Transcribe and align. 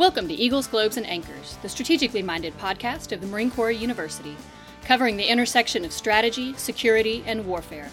Welcome 0.00 0.28
to 0.28 0.34
Eagles, 0.34 0.66
Globes, 0.66 0.96
and 0.96 1.06
Anchors, 1.06 1.58
the 1.60 1.68
strategically 1.68 2.22
minded 2.22 2.56
podcast 2.56 3.12
of 3.12 3.20
the 3.20 3.26
Marine 3.26 3.50
Corps 3.50 3.70
University, 3.70 4.34
covering 4.82 5.18
the 5.18 5.28
intersection 5.28 5.84
of 5.84 5.92
strategy, 5.92 6.54
security, 6.54 7.22
and 7.26 7.44
warfare. 7.44 7.90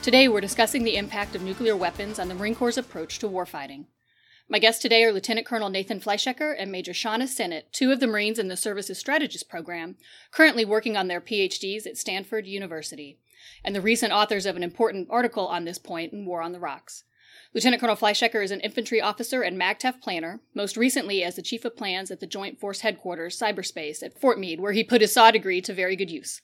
Today, 0.00 0.28
we're 0.28 0.40
discussing 0.40 0.84
the 0.84 0.96
impact 0.96 1.34
of 1.34 1.42
nuclear 1.42 1.76
weapons 1.76 2.20
on 2.20 2.28
the 2.28 2.36
Marine 2.36 2.54
Corps' 2.54 2.78
approach 2.78 3.18
to 3.18 3.28
warfighting. 3.28 3.86
My 4.48 4.60
guests 4.60 4.80
today 4.80 5.02
are 5.02 5.12
Lieutenant 5.12 5.44
Colonel 5.44 5.70
Nathan 5.70 5.98
Fleischaker 5.98 6.54
and 6.56 6.70
Major 6.70 6.92
Shauna 6.92 7.26
Sinnott, 7.26 7.72
two 7.72 7.90
of 7.90 7.98
the 7.98 8.06
Marines 8.06 8.38
in 8.38 8.46
the 8.46 8.56
Services 8.56 8.98
Strategist 8.98 9.48
Program, 9.48 9.96
currently 10.30 10.64
working 10.64 10.96
on 10.96 11.08
their 11.08 11.20
PhDs 11.20 11.84
at 11.84 11.98
Stanford 11.98 12.46
University, 12.46 13.18
and 13.64 13.74
the 13.74 13.80
recent 13.80 14.12
authors 14.12 14.46
of 14.46 14.54
an 14.54 14.62
important 14.62 15.08
article 15.10 15.48
on 15.48 15.64
this 15.64 15.78
point 15.78 16.12
in 16.12 16.24
War 16.26 16.42
on 16.42 16.52
the 16.52 16.60
Rocks. 16.60 17.02
Lieutenant 17.52 17.80
Colonel 17.80 17.96
Fleischaker 17.96 18.44
is 18.44 18.52
an 18.52 18.60
infantry 18.60 19.00
officer 19.00 19.42
and 19.42 19.58
MAGTF 19.58 20.00
planner, 20.00 20.38
most 20.54 20.76
recently 20.76 21.24
as 21.24 21.34
the 21.34 21.42
Chief 21.42 21.64
of 21.64 21.76
Plans 21.76 22.12
at 22.12 22.20
the 22.20 22.26
Joint 22.26 22.60
Force 22.60 22.82
Headquarters 22.82 23.36
Cyberspace 23.36 24.04
at 24.04 24.16
Fort 24.16 24.38
Meade, 24.38 24.60
where 24.60 24.70
he 24.70 24.84
put 24.84 25.00
his 25.00 25.12
SAW 25.12 25.32
degree 25.32 25.60
to 25.62 25.74
very 25.74 25.96
good 25.96 26.12
use. 26.12 26.42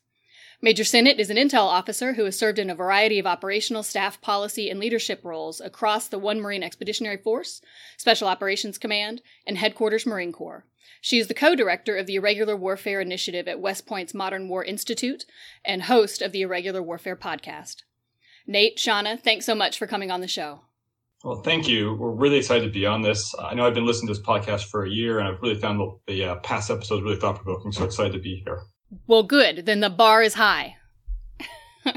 Major 0.61 0.83
Sinnott 0.83 1.21
is 1.21 1.31
an 1.31 1.37
intel 1.37 1.67
officer 1.67 2.15
who 2.15 2.25
has 2.25 2.37
served 2.37 2.59
in 2.59 2.71
a 2.71 2.75
variety 2.75 3.21
of 3.21 3.27
operational, 3.27 3.85
staff, 3.85 4.21
policy, 4.21 4.69
and 4.69 4.81
leadership 4.81 5.21
roles 5.23 5.61
across 5.61 6.09
the 6.09 6.19
1 6.19 6.41
Marine 6.41 6.65
Expeditionary 6.65 7.19
Force, 7.19 7.61
Special 7.97 8.27
Operations 8.27 8.77
Command, 8.77 9.23
and 9.47 9.59
Headquarters 9.59 10.07
Marine 10.07 10.33
Corps. 10.33 10.65
She 11.01 11.21
is 11.21 11.29
the 11.29 11.35
co 11.35 11.55
director 11.55 11.95
of 11.97 12.07
the 12.07 12.17
Irregular 12.17 12.57
Warfare 12.57 13.01
Initiative 13.01 13.47
at 13.47 13.61
West 13.61 13.87
Point's 13.87 14.13
Modern 14.15 14.49
War 14.49 14.65
Institute 14.65 15.25
and 15.65 15.83
host 15.83 16.21
of 16.21 16.33
the 16.33 16.43
Irregular 16.43 16.83
Warfare 16.83 17.15
podcast. 17.15 17.83
Nate, 18.45 18.77
Shauna, 18.77 19.21
thanks 19.21 19.47
so 19.47 19.55
much 19.55 19.79
for 19.79 19.87
coming 19.87 20.11
on 20.11 20.21
the 20.21 20.27
show. 20.27 20.63
Well, 21.27 21.43
thank 21.43 21.67
you. 21.67 21.93
We're 21.95 22.13
really 22.13 22.37
excited 22.37 22.67
to 22.67 22.71
be 22.71 22.87
on 22.87 23.03
this. 23.03 23.35
I 23.41 23.53
know 23.53 23.67
I've 23.67 23.75
been 23.75 23.85
listening 23.85 24.07
to 24.07 24.15
this 24.15 24.25
podcast 24.25 24.67
for 24.67 24.85
a 24.85 24.89
year, 24.89 25.19
and 25.19 25.27
I've 25.27 25.43
really 25.43 25.57
found 25.57 25.81
the, 25.81 25.99
the 26.07 26.25
uh, 26.25 26.35
past 26.37 26.71
episodes 26.71 27.03
really 27.03 27.17
thought 27.17 27.35
provoking. 27.35 27.73
So 27.73 27.83
excited 27.83 28.13
to 28.13 28.21
be 28.21 28.45
here. 28.45 28.61
Well, 29.09 29.25
good. 29.25 29.67
Then 29.67 29.81
the 29.81 29.91
bar 29.91 30.23
is 30.23 30.35
high. 30.35 30.77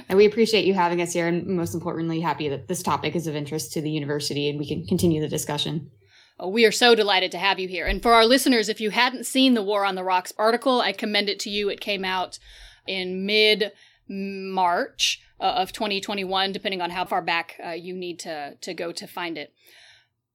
and 0.10 0.18
we 0.18 0.26
appreciate 0.26 0.66
you 0.66 0.74
having 0.74 1.00
us 1.00 1.14
here, 1.14 1.28
and 1.28 1.46
most 1.46 1.76
importantly, 1.76 2.22
happy 2.22 2.50
that 2.50 2.68
this 2.68 2.82
topic 2.82 3.16
is 3.16 3.28
of 3.28 3.36
interest 3.36 3.72
to 3.74 3.82
the 3.82 3.92
university, 3.92 4.50
and 4.50 4.58
we 4.58 4.68
can 4.68 4.84
continue 4.88 5.22
the 5.22 5.28
discussion. 5.28 5.92
Oh, 6.40 6.50
we 6.50 6.66
are 6.66 6.72
so 6.72 6.96
delighted 6.96 7.32
to 7.34 7.38
have 7.38 7.60
you 7.60 7.68
here. 7.68 7.86
And 7.86 8.02
for 8.02 8.16
our 8.16 8.26
listeners, 8.26 8.68
if 8.68 8.82
you 8.82 8.90
hadn't 8.90 9.28
seen 9.28 9.54
the 9.54 9.62
War 9.62 9.86
on 9.86 9.94
the 9.94 10.04
Rocks 10.04 10.34
article, 10.40 10.82
I 10.82 10.92
commend 10.92 11.30
it 11.30 11.40
to 11.42 11.52
you. 11.52 11.70
It 11.70 11.82
came 11.82 12.04
out 12.04 12.40
in 12.88 13.28
mid 13.28 13.74
March 14.10 15.22
uh, 15.40 15.44
of 15.44 15.72
2021, 15.72 16.52
depending 16.52 16.82
on 16.82 16.90
how 16.90 17.06
far 17.06 17.22
back 17.22 17.60
uh, 17.64 17.70
you 17.70 17.96
need 17.96 18.20
to, 18.20 18.56
to 18.62 18.74
go 18.74 18.92
to 18.92 19.08
find 19.08 19.38
it. 19.38 19.54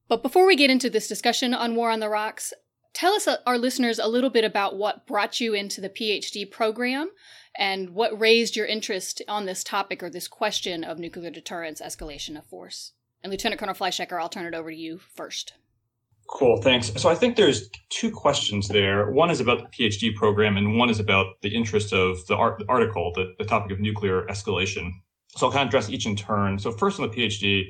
But 0.08 0.22
before 0.22 0.46
we 0.46 0.56
get 0.56 0.70
into 0.70 0.90
this 0.90 1.08
discussion 1.08 1.52
on 1.52 1.74
War 1.74 1.90
on 1.90 2.00
the 2.00 2.08
Rocks, 2.08 2.52
tell 2.92 3.14
us, 3.14 3.26
uh, 3.26 3.38
our 3.46 3.58
listeners, 3.58 3.98
a 3.98 4.06
little 4.06 4.30
bit 4.30 4.44
about 4.44 4.76
what 4.76 5.06
brought 5.06 5.40
you 5.40 5.54
into 5.54 5.80
the 5.80 5.88
PhD 5.88 6.50
program 6.50 7.10
and 7.56 7.90
what 7.90 8.18
raised 8.18 8.56
your 8.56 8.66
interest 8.66 9.22
on 9.28 9.46
this 9.46 9.64
topic 9.64 10.02
or 10.02 10.10
this 10.10 10.28
question 10.28 10.84
of 10.84 10.98
nuclear 10.98 11.30
deterrence 11.30 11.80
escalation 11.80 12.36
of 12.36 12.44
force. 12.46 12.92
And 13.22 13.30
Lieutenant 13.30 13.58
Colonel 13.58 13.74
Fleischaker, 13.74 14.20
I'll 14.20 14.28
turn 14.28 14.46
it 14.46 14.54
over 14.54 14.70
to 14.70 14.76
you 14.76 14.98
first. 14.98 15.54
Cool, 16.28 16.60
thanks. 16.62 16.90
So 16.96 17.08
I 17.08 17.14
think 17.14 17.36
there's 17.36 17.68
two 17.90 18.10
questions 18.10 18.68
there. 18.68 19.10
One 19.10 19.30
is 19.30 19.40
about 19.40 19.58
the 19.58 19.84
PhD 19.84 20.14
program, 20.14 20.56
and 20.56 20.76
one 20.78 20.90
is 20.90 20.98
about 20.98 21.26
the 21.42 21.54
interest 21.54 21.92
of 21.92 22.26
the, 22.26 22.34
art, 22.34 22.58
the 22.58 22.64
article, 22.68 23.12
the, 23.14 23.34
the 23.38 23.44
topic 23.44 23.70
of 23.72 23.80
nuclear 23.80 24.26
escalation. 24.26 24.90
So 25.36 25.46
I'll 25.46 25.52
kind 25.52 25.62
of 25.62 25.68
address 25.68 25.90
each 25.90 26.06
in 26.06 26.16
turn. 26.16 26.58
So 26.58 26.72
first 26.72 26.98
on 26.98 27.08
the 27.08 27.14
PhD, 27.14 27.64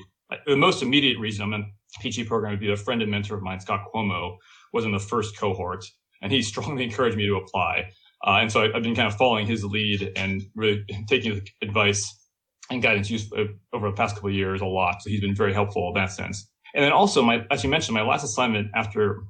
the 0.46 0.56
most 0.56 0.82
immediate 0.82 1.18
reason 1.18 1.44
I'm 1.44 1.52
in 1.54 1.72
the 2.02 2.08
PhD 2.08 2.26
program 2.26 2.52
would 2.52 2.60
be 2.60 2.72
a 2.72 2.76
friend 2.76 3.02
and 3.02 3.10
mentor 3.10 3.36
of 3.36 3.42
mine, 3.42 3.60
Scott 3.60 3.84
Cuomo, 3.92 4.36
was 4.72 4.84
in 4.84 4.92
the 4.92 4.98
first 4.98 5.36
cohort, 5.36 5.84
and 6.22 6.32
he 6.32 6.42
strongly 6.52 6.84
encouraged 6.84 7.16
me 7.16 7.26
to 7.26 7.36
apply. 7.36 7.90
Uh, 8.26 8.38
and 8.40 8.50
so 8.50 8.62
I, 8.62 8.70
have 8.72 8.82
been 8.82 8.94
kind 8.94 9.08
of 9.08 9.16
following 9.16 9.46
his 9.46 9.64
lead 9.64 10.12
and 10.16 10.42
really 10.54 10.84
taking 11.08 11.40
advice 11.62 12.28
and 12.70 12.82
guidance 12.82 13.10
used 13.10 13.32
uh, 13.34 13.44
over 13.74 13.90
the 13.90 13.96
past 13.96 14.14
couple 14.14 14.30
of 14.30 14.34
years 14.34 14.60
a 14.62 14.66
lot. 14.66 15.02
So 15.02 15.10
he's 15.10 15.20
been 15.20 15.34
very 15.34 15.52
helpful 15.52 15.88
in 15.88 15.94
that 15.94 16.12
sense. 16.12 16.50
And 16.74 16.84
then 16.84 16.92
also, 16.92 17.22
my 17.22 17.46
as 17.50 17.62
you 17.62 17.70
mentioned, 17.70 17.94
my 17.94 18.02
last 18.02 18.24
assignment 18.24 18.68
after 18.74 19.24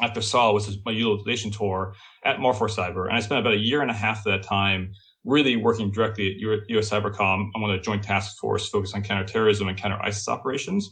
after 0.00 0.20
SAW 0.20 0.52
was 0.52 0.76
my 0.84 0.92
utilization 0.92 1.50
tour 1.50 1.94
at 2.24 2.38
Marforce 2.38 2.76
Cyber, 2.76 3.06
and 3.06 3.16
I 3.16 3.20
spent 3.20 3.40
about 3.40 3.54
a 3.54 3.58
year 3.58 3.82
and 3.82 3.90
a 3.90 3.94
half 3.94 4.18
of 4.18 4.24
that 4.24 4.42
time 4.42 4.92
really 5.24 5.56
working 5.56 5.90
directly 5.90 6.32
at 6.32 6.70
U.S. 6.70 6.90
Cybercom 6.90 7.50
on 7.54 7.70
a 7.70 7.80
joint 7.80 8.02
task 8.02 8.38
force 8.38 8.68
focused 8.68 8.94
on 8.94 9.02
counterterrorism 9.02 9.68
and 9.68 9.76
counter 9.76 9.98
ISIS 10.02 10.28
operations. 10.28 10.88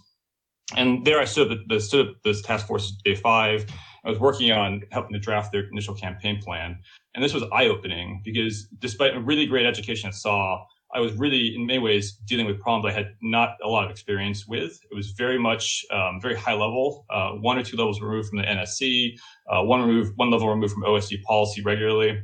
And 0.76 1.04
there 1.06 1.20
I 1.20 1.24
stood 1.24 1.52
at 1.52 1.58
the, 1.68 1.80
stood 1.80 2.08
at 2.08 2.14
this 2.24 2.42
task 2.42 2.66
force 2.66 2.92
day 3.04 3.14
five. 3.14 3.66
I 4.04 4.10
was 4.10 4.18
working 4.18 4.50
on 4.52 4.82
helping 4.90 5.12
to 5.12 5.18
draft 5.18 5.52
their 5.52 5.64
initial 5.70 5.94
campaign 5.94 6.40
plan. 6.42 6.78
And 7.14 7.24
this 7.24 7.32
was 7.32 7.44
eye 7.52 7.66
opening 7.66 8.20
because 8.24 8.66
despite 8.78 9.16
a 9.16 9.20
really 9.20 9.46
great 9.46 9.64
education 9.64 10.08
at 10.08 10.14
SAW, 10.14 10.64
I 10.94 11.00
was 11.00 11.12
really, 11.14 11.54
in 11.54 11.66
many 11.66 11.78
ways, 11.78 12.12
dealing 12.26 12.46
with 12.46 12.60
problems 12.60 12.90
I 12.90 12.96
had 12.96 13.08
not 13.20 13.56
a 13.62 13.68
lot 13.68 13.84
of 13.84 13.90
experience 13.90 14.46
with. 14.46 14.78
It 14.90 14.94
was 14.94 15.10
very 15.10 15.38
much 15.38 15.84
um, 15.90 16.20
very 16.20 16.36
high 16.36 16.52
level, 16.52 17.04
uh, 17.10 17.30
one 17.32 17.58
or 17.58 17.62
two 17.62 17.76
levels 17.76 18.00
removed 18.00 18.28
from 18.28 18.38
the 18.38 18.44
NSC, 18.44 19.14
uh, 19.50 19.62
one 19.64 19.80
removed, 19.80 20.12
one 20.16 20.30
level 20.30 20.48
removed 20.48 20.72
from 20.72 20.84
OSD 20.84 21.22
policy 21.22 21.62
regularly. 21.62 22.22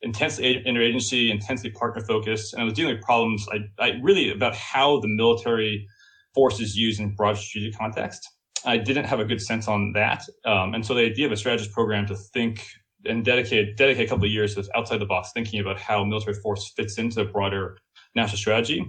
Intensely 0.00 0.62
interagency, 0.66 1.30
intensely 1.30 1.70
partner 1.70 2.02
focused, 2.04 2.54
and 2.54 2.62
I 2.62 2.64
was 2.64 2.74
dealing 2.74 2.94
with 2.94 3.04
problems 3.04 3.46
I, 3.50 3.58
I 3.82 3.98
really 4.00 4.30
about 4.30 4.54
how 4.54 5.00
the 5.00 5.08
military 5.08 5.86
forces 6.34 6.76
used 6.76 7.00
in 7.00 7.16
broad 7.16 7.36
strategic 7.36 7.76
context. 7.76 8.28
I 8.64 8.78
didn't 8.78 9.06
have 9.06 9.18
a 9.18 9.24
good 9.24 9.40
sense 9.40 9.66
on 9.66 9.92
that, 9.94 10.22
um, 10.44 10.74
and 10.74 10.86
so 10.86 10.94
the 10.94 11.02
idea 11.02 11.26
of 11.26 11.32
a 11.32 11.36
strategist 11.36 11.72
program 11.72 12.06
to 12.06 12.14
think 12.14 12.64
and 13.04 13.24
dedicate 13.24 13.76
dedicate 13.76 14.06
a 14.06 14.08
couple 14.08 14.24
of 14.24 14.30
years 14.30 14.54
to 14.54 14.64
outside 14.76 14.98
the 14.98 15.06
box 15.06 15.30
thinking 15.32 15.60
about 15.60 15.80
how 15.80 16.04
military 16.04 16.34
force 16.34 16.72
fits 16.76 16.98
into 16.98 17.20
a 17.20 17.24
broader 17.24 17.76
national 18.20 18.38
strategy 18.38 18.84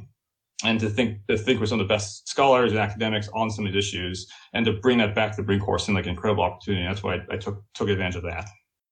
and 0.63 0.79
to 0.79 0.89
think 0.89 1.19
to 1.27 1.37
think 1.37 1.59
with 1.59 1.69
some 1.69 1.79
of 1.79 1.87
the 1.87 1.93
best 1.93 2.27
scholars 2.27 2.71
and 2.71 2.79
academics 2.79 3.29
on 3.33 3.49
some 3.49 3.65
of 3.65 3.73
these 3.73 3.87
issues 3.87 4.27
and 4.53 4.65
to 4.65 4.73
bring 4.73 4.97
that 4.97 5.15
back 5.15 5.31
to 5.31 5.41
the 5.41 5.47
Marine 5.47 5.59
Corps 5.59 5.79
seemed 5.79 5.95
like 5.95 6.05
an 6.05 6.11
incredible 6.11 6.43
opportunity. 6.43 6.85
That's 6.85 7.03
why 7.03 7.15
I, 7.15 7.35
I 7.35 7.37
took 7.37 7.63
took 7.73 7.89
advantage 7.89 8.17
of 8.17 8.23
that. 8.23 8.45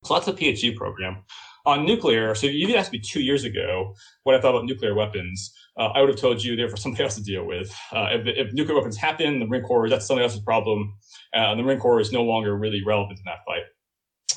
So 0.06 0.14
that's 0.14 0.28
a 0.28 0.34
PhD 0.34 0.76
program. 0.76 1.24
On 1.66 1.86
nuclear, 1.86 2.34
so 2.34 2.48
if 2.48 2.54
you 2.54 2.76
asked 2.76 2.94
me 2.94 3.00
two 3.00 3.20
years 3.20 3.44
ago 3.44 3.94
what 4.24 4.36
I 4.36 4.40
thought 4.40 4.56
about 4.56 4.64
nuclear 4.64 4.96
weapons, 4.96 5.54
uh, 5.78 5.88
I 5.88 6.00
would 6.00 6.10
have 6.10 6.18
told 6.18 6.42
you 6.42 6.56
they're 6.56 6.70
for 6.70 6.78
somebody 6.78 7.04
else 7.06 7.16
to 7.16 7.24
deal 7.24 7.46
with. 7.46 7.70
Uh, 7.92 8.08
if, 8.12 8.26
if, 8.26 8.54
nuclear 8.54 8.78
weapons 8.78 8.96
happen, 8.96 9.40
the 9.40 9.46
Marine 9.46 9.64
Corps, 9.64 9.90
that's 9.90 10.08
somebody 10.08 10.24
else's 10.24 10.40
problem. 10.40 10.94
Uh, 11.36 11.56
the 11.56 11.64
Marine 11.64 11.80
Corps 11.80 12.00
is 12.00 12.14
no 12.14 12.24
longer 12.24 12.58
really 12.58 12.82
relevant 12.86 13.20
in 13.20 13.26
that 13.26 13.40
fight. 13.46 13.64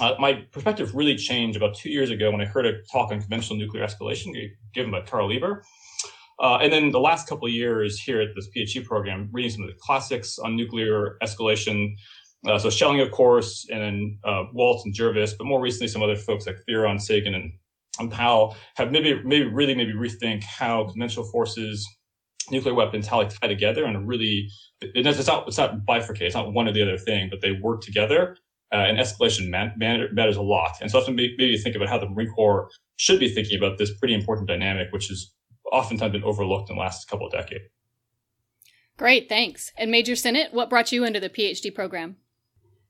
Uh, 0.00 0.16
my 0.18 0.44
perspective 0.50 0.94
really 0.94 1.14
changed 1.14 1.56
about 1.56 1.76
two 1.76 1.90
years 1.90 2.10
ago 2.10 2.32
when 2.32 2.40
I 2.40 2.46
heard 2.46 2.66
a 2.66 2.82
talk 2.90 3.12
on 3.12 3.20
conventional 3.20 3.58
nuclear 3.58 3.86
escalation 3.86 4.32
given 4.74 4.90
by 4.90 5.02
Carl 5.02 5.28
Lieber. 5.28 5.62
Uh, 6.40 6.58
and 6.62 6.72
then 6.72 6.90
the 6.90 7.00
last 7.00 7.28
couple 7.28 7.46
of 7.46 7.52
years 7.52 8.00
here 8.00 8.20
at 8.20 8.28
this 8.34 8.48
PhD 8.56 8.84
program, 8.84 9.28
reading 9.30 9.50
some 9.50 9.62
of 9.62 9.68
the 9.68 9.76
classics 9.78 10.38
on 10.38 10.56
nuclear 10.56 11.18
escalation. 11.22 11.94
Uh, 12.48 12.58
so 12.58 12.70
Schelling, 12.70 13.00
of 13.00 13.10
course, 13.10 13.66
and 13.70 13.80
then 13.82 14.18
uh, 14.24 14.44
Waltz 14.54 14.86
and 14.86 14.94
Jervis, 14.94 15.34
but 15.34 15.46
more 15.46 15.60
recently 15.60 15.88
some 15.88 16.02
other 16.02 16.16
folks 16.16 16.46
like 16.46 16.56
Fearon, 16.66 16.98
Sagan, 16.98 17.34
and, 17.34 17.52
and 17.98 18.10
Powell 18.10 18.56
have 18.76 18.90
maybe 18.90 19.20
maybe 19.22 19.44
really 19.44 19.74
maybe 19.74 19.92
rethink 19.92 20.42
how 20.42 20.84
conventional 20.84 21.26
forces, 21.26 21.86
nuclear 22.50 22.74
weapons, 22.74 23.06
how 23.06 23.22
they 23.22 23.28
tie 23.28 23.48
together, 23.48 23.84
and 23.84 24.08
really 24.08 24.48
it's 24.80 25.26
not 25.26 25.46
it's 25.46 25.58
not 25.58 25.84
bifurcate, 25.84 26.22
it's 26.22 26.34
not 26.34 26.54
one 26.54 26.66
or 26.66 26.72
the 26.72 26.80
other 26.82 26.96
thing, 26.96 27.28
but 27.28 27.42
they 27.42 27.52
work 27.52 27.82
together. 27.82 28.36
Uh, 28.72 28.76
and 28.76 28.98
escalation 28.98 29.48
man, 29.48 29.72
man, 29.76 30.06
matters 30.12 30.36
a 30.36 30.42
lot. 30.42 30.70
And 30.80 30.88
so 30.88 31.00
often 31.00 31.16
maybe, 31.16 31.34
maybe 31.36 31.58
think 31.58 31.74
about 31.74 31.88
how 31.88 31.98
the 31.98 32.08
Marine 32.08 32.30
Corps 32.30 32.70
should 32.98 33.18
be 33.18 33.28
thinking 33.28 33.58
about 33.58 33.78
this 33.78 33.92
pretty 33.98 34.14
important 34.14 34.46
dynamic, 34.46 34.92
which 34.92 35.10
is 35.10 35.34
oftentimes 35.72 36.12
been 36.12 36.24
overlooked 36.24 36.70
in 36.70 36.76
the 36.76 36.80
last 36.80 37.08
couple 37.08 37.26
of 37.26 37.32
decades. 37.32 37.64
Great, 38.96 39.28
thanks. 39.28 39.72
And 39.78 39.90
Major 39.90 40.14
Sinnott, 40.14 40.52
what 40.52 40.68
brought 40.68 40.92
you 40.92 41.04
into 41.04 41.20
the 41.20 41.30
PhD 41.30 41.74
program? 41.74 42.16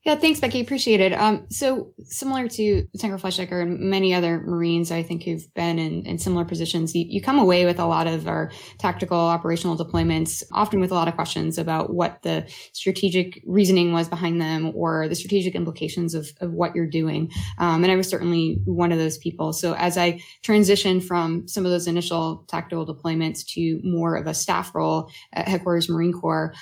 Yeah, 0.03 0.15
thanks, 0.15 0.41
Becky. 0.41 0.63
Appreciate 0.63 1.03
it. 1.03 1.13
Um, 1.13 1.45
so 1.51 1.93
similar 2.05 2.49
to 2.49 2.87
Tanker 2.99 3.19
Fleischaker 3.19 3.61
and 3.61 3.79
many 3.81 4.15
other 4.15 4.41
Marines, 4.41 4.91
I 4.91 5.03
think 5.03 5.25
who've 5.25 5.53
been 5.53 5.79
in, 5.79 6.07
in 6.07 6.17
similar 6.17 6.47
positions, 6.47 6.95
you, 6.95 7.05
you, 7.07 7.21
come 7.21 7.39
away 7.39 7.67
with 7.67 7.79
a 7.79 7.85
lot 7.85 8.07
of 8.07 8.27
our 8.27 8.51
tactical 8.79 9.19
operational 9.19 9.77
deployments, 9.77 10.43
often 10.53 10.81
with 10.81 10.91
a 10.91 10.95
lot 10.95 11.07
of 11.07 11.17
questions 11.17 11.59
about 11.59 11.93
what 11.93 12.23
the 12.23 12.51
strategic 12.73 13.43
reasoning 13.47 13.93
was 13.93 14.09
behind 14.09 14.41
them 14.41 14.73
or 14.75 15.07
the 15.07 15.15
strategic 15.15 15.55
implications 15.55 16.15
of, 16.15 16.31
of 16.41 16.51
what 16.53 16.75
you're 16.75 16.87
doing. 16.87 17.31
Um, 17.59 17.85
and 17.85 17.93
I 17.93 17.97
was 17.97 18.09
certainly 18.09 18.57
one 18.65 18.93
of 18.93 18.99
those 18.99 19.19
people. 19.19 19.53
So 19.53 19.75
as 19.75 19.99
I 19.99 20.23
transitioned 20.43 21.05
from 21.05 21.47
some 21.47 21.67
of 21.67 21.73
those 21.73 21.87
initial 21.87 22.47
tactical 22.49 22.87
deployments 22.87 23.47
to 23.49 23.79
more 23.85 24.17
of 24.17 24.27
a 24.27 24.33
staff 24.33 24.75
role 24.75 25.11
at 25.35 25.47
headquarters 25.47 25.91
Marine 25.91 26.15
Corps, 26.15 26.55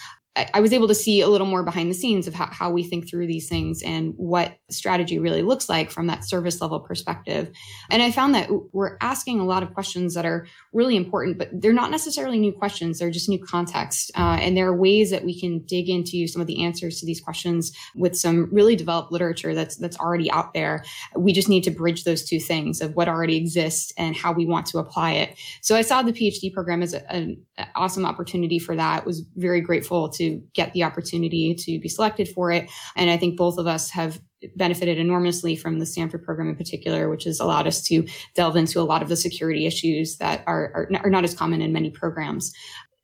I 0.54 0.60
was 0.60 0.72
able 0.72 0.88
to 0.88 0.94
see 0.94 1.20
a 1.20 1.28
little 1.28 1.46
more 1.46 1.62
behind 1.62 1.90
the 1.90 1.94
scenes 1.94 2.26
of 2.26 2.34
how, 2.34 2.46
how 2.46 2.70
we 2.70 2.82
think 2.82 3.08
through 3.08 3.26
these 3.26 3.48
things 3.48 3.82
and 3.82 4.14
what 4.16 4.58
strategy 4.70 5.18
really 5.18 5.42
looks 5.42 5.68
like 5.68 5.90
from 5.90 6.06
that 6.06 6.24
service 6.24 6.60
level 6.60 6.80
perspective. 6.80 7.50
And 7.90 8.02
I 8.02 8.10
found 8.10 8.34
that 8.34 8.48
we're 8.72 8.96
asking 9.00 9.40
a 9.40 9.44
lot 9.44 9.62
of 9.62 9.74
questions 9.74 10.14
that 10.14 10.26
are 10.26 10.46
really 10.72 10.96
important, 10.96 11.38
but 11.38 11.48
they're 11.52 11.72
not 11.72 11.90
necessarily 11.90 12.38
new 12.38 12.52
questions. 12.52 12.98
They're 12.98 13.10
just 13.10 13.28
new 13.28 13.38
context. 13.38 14.10
Uh, 14.16 14.38
and 14.40 14.56
there 14.56 14.68
are 14.68 14.76
ways 14.76 15.10
that 15.10 15.24
we 15.24 15.38
can 15.38 15.60
dig 15.60 15.88
into 15.88 16.26
some 16.26 16.40
of 16.40 16.46
the 16.46 16.62
answers 16.62 17.00
to 17.00 17.06
these 17.06 17.20
questions 17.20 17.72
with 17.94 18.16
some 18.16 18.48
really 18.52 18.76
developed 18.76 19.10
literature 19.10 19.54
that's, 19.54 19.76
that's 19.76 19.98
already 19.98 20.30
out 20.30 20.54
there. 20.54 20.84
We 21.16 21.32
just 21.32 21.48
need 21.48 21.64
to 21.64 21.70
bridge 21.70 22.04
those 22.04 22.24
two 22.24 22.40
things 22.40 22.80
of 22.80 22.94
what 22.94 23.08
already 23.08 23.36
exists 23.36 23.92
and 23.96 24.14
how 24.14 24.32
we 24.32 24.46
want 24.46 24.66
to 24.66 24.78
apply 24.78 25.12
it. 25.12 25.36
So 25.62 25.74
I 25.74 25.82
saw 25.82 26.02
the 26.02 26.12
PhD 26.12 26.52
program 26.52 26.82
as 26.82 26.94
a, 26.94 27.12
an 27.12 27.44
awesome 27.74 28.04
opportunity 28.04 28.58
for 28.58 28.76
that. 28.76 29.06
Was 29.06 29.22
very 29.36 29.60
grateful 29.60 30.08
to 30.10 30.27
get 30.54 30.72
the 30.72 30.84
opportunity 30.84 31.54
to 31.54 31.78
be 31.80 31.88
selected 31.88 32.28
for 32.28 32.50
it. 32.50 32.70
And 32.96 33.10
I 33.10 33.16
think 33.16 33.36
both 33.36 33.58
of 33.58 33.66
us 33.66 33.90
have 33.90 34.20
benefited 34.56 34.98
enormously 34.98 35.56
from 35.56 35.78
the 35.78 35.86
Stanford 35.86 36.22
program 36.24 36.48
in 36.48 36.56
particular, 36.56 37.08
which 37.08 37.24
has 37.24 37.40
allowed 37.40 37.66
us 37.66 37.82
to 37.84 38.06
delve 38.34 38.56
into 38.56 38.80
a 38.80 38.82
lot 38.82 39.02
of 39.02 39.08
the 39.08 39.16
security 39.16 39.66
issues 39.66 40.16
that 40.18 40.44
are, 40.46 40.72
are, 40.74 40.90
are 41.04 41.10
not 41.10 41.24
as 41.24 41.34
common 41.34 41.60
in 41.60 41.72
many 41.72 41.90
programs. 41.90 42.52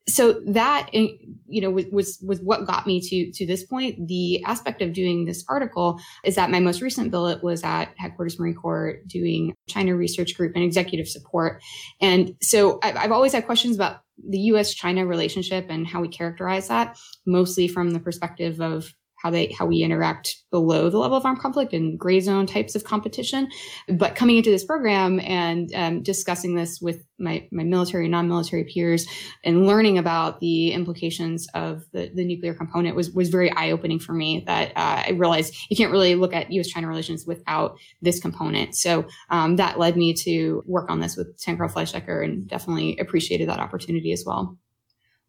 So 0.06 0.34
that 0.46 0.90
you 0.92 1.62
know 1.62 1.70
was 1.70 2.18
was 2.22 2.38
what 2.40 2.66
got 2.66 2.86
me 2.86 3.00
to 3.00 3.32
to 3.32 3.46
this 3.46 3.64
point. 3.64 4.06
The 4.06 4.44
aspect 4.44 4.82
of 4.82 4.92
doing 4.92 5.24
this 5.24 5.42
article 5.48 5.98
is 6.24 6.34
that 6.34 6.50
my 6.50 6.60
most 6.60 6.82
recent 6.82 7.10
billet 7.10 7.42
was 7.42 7.64
at 7.64 7.88
headquarters 7.96 8.38
marine 8.38 8.54
corps 8.54 8.98
doing 9.06 9.54
china 9.66 9.96
research 9.96 10.36
group 10.36 10.52
and 10.54 10.62
executive 10.62 11.08
support. 11.08 11.62
And 12.02 12.36
so 12.42 12.80
i've 12.82 13.12
always 13.12 13.32
had 13.32 13.46
questions 13.46 13.76
about 13.76 14.03
the 14.28 14.38
US 14.38 14.74
China 14.74 15.06
relationship 15.06 15.66
and 15.68 15.86
how 15.86 16.00
we 16.00 16.08
characterize 16.08 16.68
that, 16.68 16.98
mostly 17.26 17.68
from 17.68 17.90
the 17.90 18.00
perspective 18.00 18.60
of 18.60 18.92
how 19.24 19.30
they 19.30 19.46
how 19.58 19.64
we 19.64 19.78
interact 19.82 20.36
below 20.50 20.90
the 20.90 20.98
level 20.98 21.16
of 21.16 21.24
armed 21.24 21.40
conflict 21.40 21.72
and 21.72 21.98
gray 21.98 22.20
zone 22.20 22.46
types 22.46 22.74
of 22.74 22.84
competition. 22.84 23.48
But 23.88 24.16
coming 24.16 24.36
into 24.36 24.50
this 24.50 24.64
program 24.64 25.18
and 25.20 25.74
um, 25.74 26.02
discussing 26.02 26.54
this 26.54 26.78
with 26.78 27.02
my 27.18 27.48
my 27.50 27.64
military 27.64 28.06
non-military 28.06 28.64
peers 28.64 29.06
and 29.42 29.66
learning 29.66 29.96
about 29.96 30.40
the 30.40 30.72
implications 30.72 31.48
of 31.54 31.84
the, 31.92 32.10
the 32.14 32.24
nuclear 32.24 32.52
component 32.52 32.96
was 32.96 33.10
was 33.12 33.30
very 33.30 33.50
eye 33.52 33.70
opening 33.70 33.98
for 33.98 34.12
me. 34.12 34.44
That 34.46 34.72
uh, 34.76 35.04
I 35.06 35.10
realized 35.16 35.56
you 35.70 35.76
can't 35.76 35.90
really 35.90 36.16
look 36.16 36.34
at 36.34 36.52
U.S. 36.52 36.68
China 36.68 36.86
relations 36.86 37.24
without 37.26 37.78
this 38.02 38.20
component. 38.20 38.76
So 38.76 39.06
um, 39.30 39.56
that 39.56 39.78
led 39.78 39.96
me 39.96 40.12
to 40.24 40.62
work 40.66 40.90
on 40.90 41.00
this 41.00 41.16
with 41.16 41.38
Tancred 41.40 41.70
Fleischaker 41.70 42.22
and 42.22 42.46
definitely 42.46 42.98
appreciated 42.98 43.48
that 43.48 43.58
opportunity 43.58 44.12
as 44.12 44.22
well. 44.26 44.58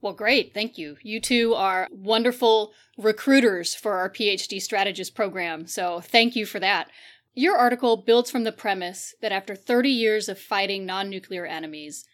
Well, 0.01 0.13
great. 0.13 0.53
Thank 0.53 0.77
you. 0.77 0.97
You 1.01 1.19
two 1.19 1.53
are 1.55 1.87
wonderful 1.91 2.73
recruiters 2.97 3.73
for 3.73 3.93
our 3.93 4.09
PhD 4.09 4.61
strategist 4.61 5.15
program. 5.15 5.67
So 5.67 5.99
thank 5.99 6.35
you 6.35 6.45
for 6.45 6.59
that. 6.59 6.89
Your 7.33 7.57
article 7.57 7.97
builds 7.97 8.31
from 8.31 8.43
the 8.43 8.51
premise 8.51 9.15
that 9.21 9.31
after 9.31 9.55
30 9.55 9.89
years 9.89 10.29
of 10.29 10.39
fighting 10.39 10.85
non-nuclear 10.85 11.45
enemies, 11.45 12.05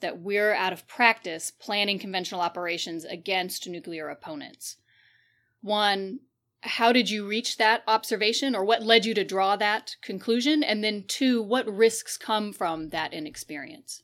that 0.00 0.20
we're 0.20 0.54
out 0.54 0.72
of 0.72 0.86
practice 0.86 1.50
planning 1.50 1.98
conventional 1.98 2.40
operations 2.40 3.04
against 3.04 3.68
nuclear 3.68 4.08
opponents. 4.08 4.76
One, 5.60 6.20
how 6.62 6.92
did 6.92 7.10
you 7.10 7.26
reach 7.26 7.56
that 7.56 7.82
observation 7.86 8.54
or 8.54 8.64
what 8.64 8.82
led 8.82 9.04
you 9.04 9.14
to 9.14 9.24
draw 9.24 9.56
that 9.56 9.96
conclusion? 10.02 10.62
And 10.62 10.84
then 10.84 11.04
two, 11.06 11.42
what 11.42 11.66
risks 11.66 12.16
come 12.16 12.52
from 12.52 12.90
that 12.90 13.12
inexperience? 13.12 14.02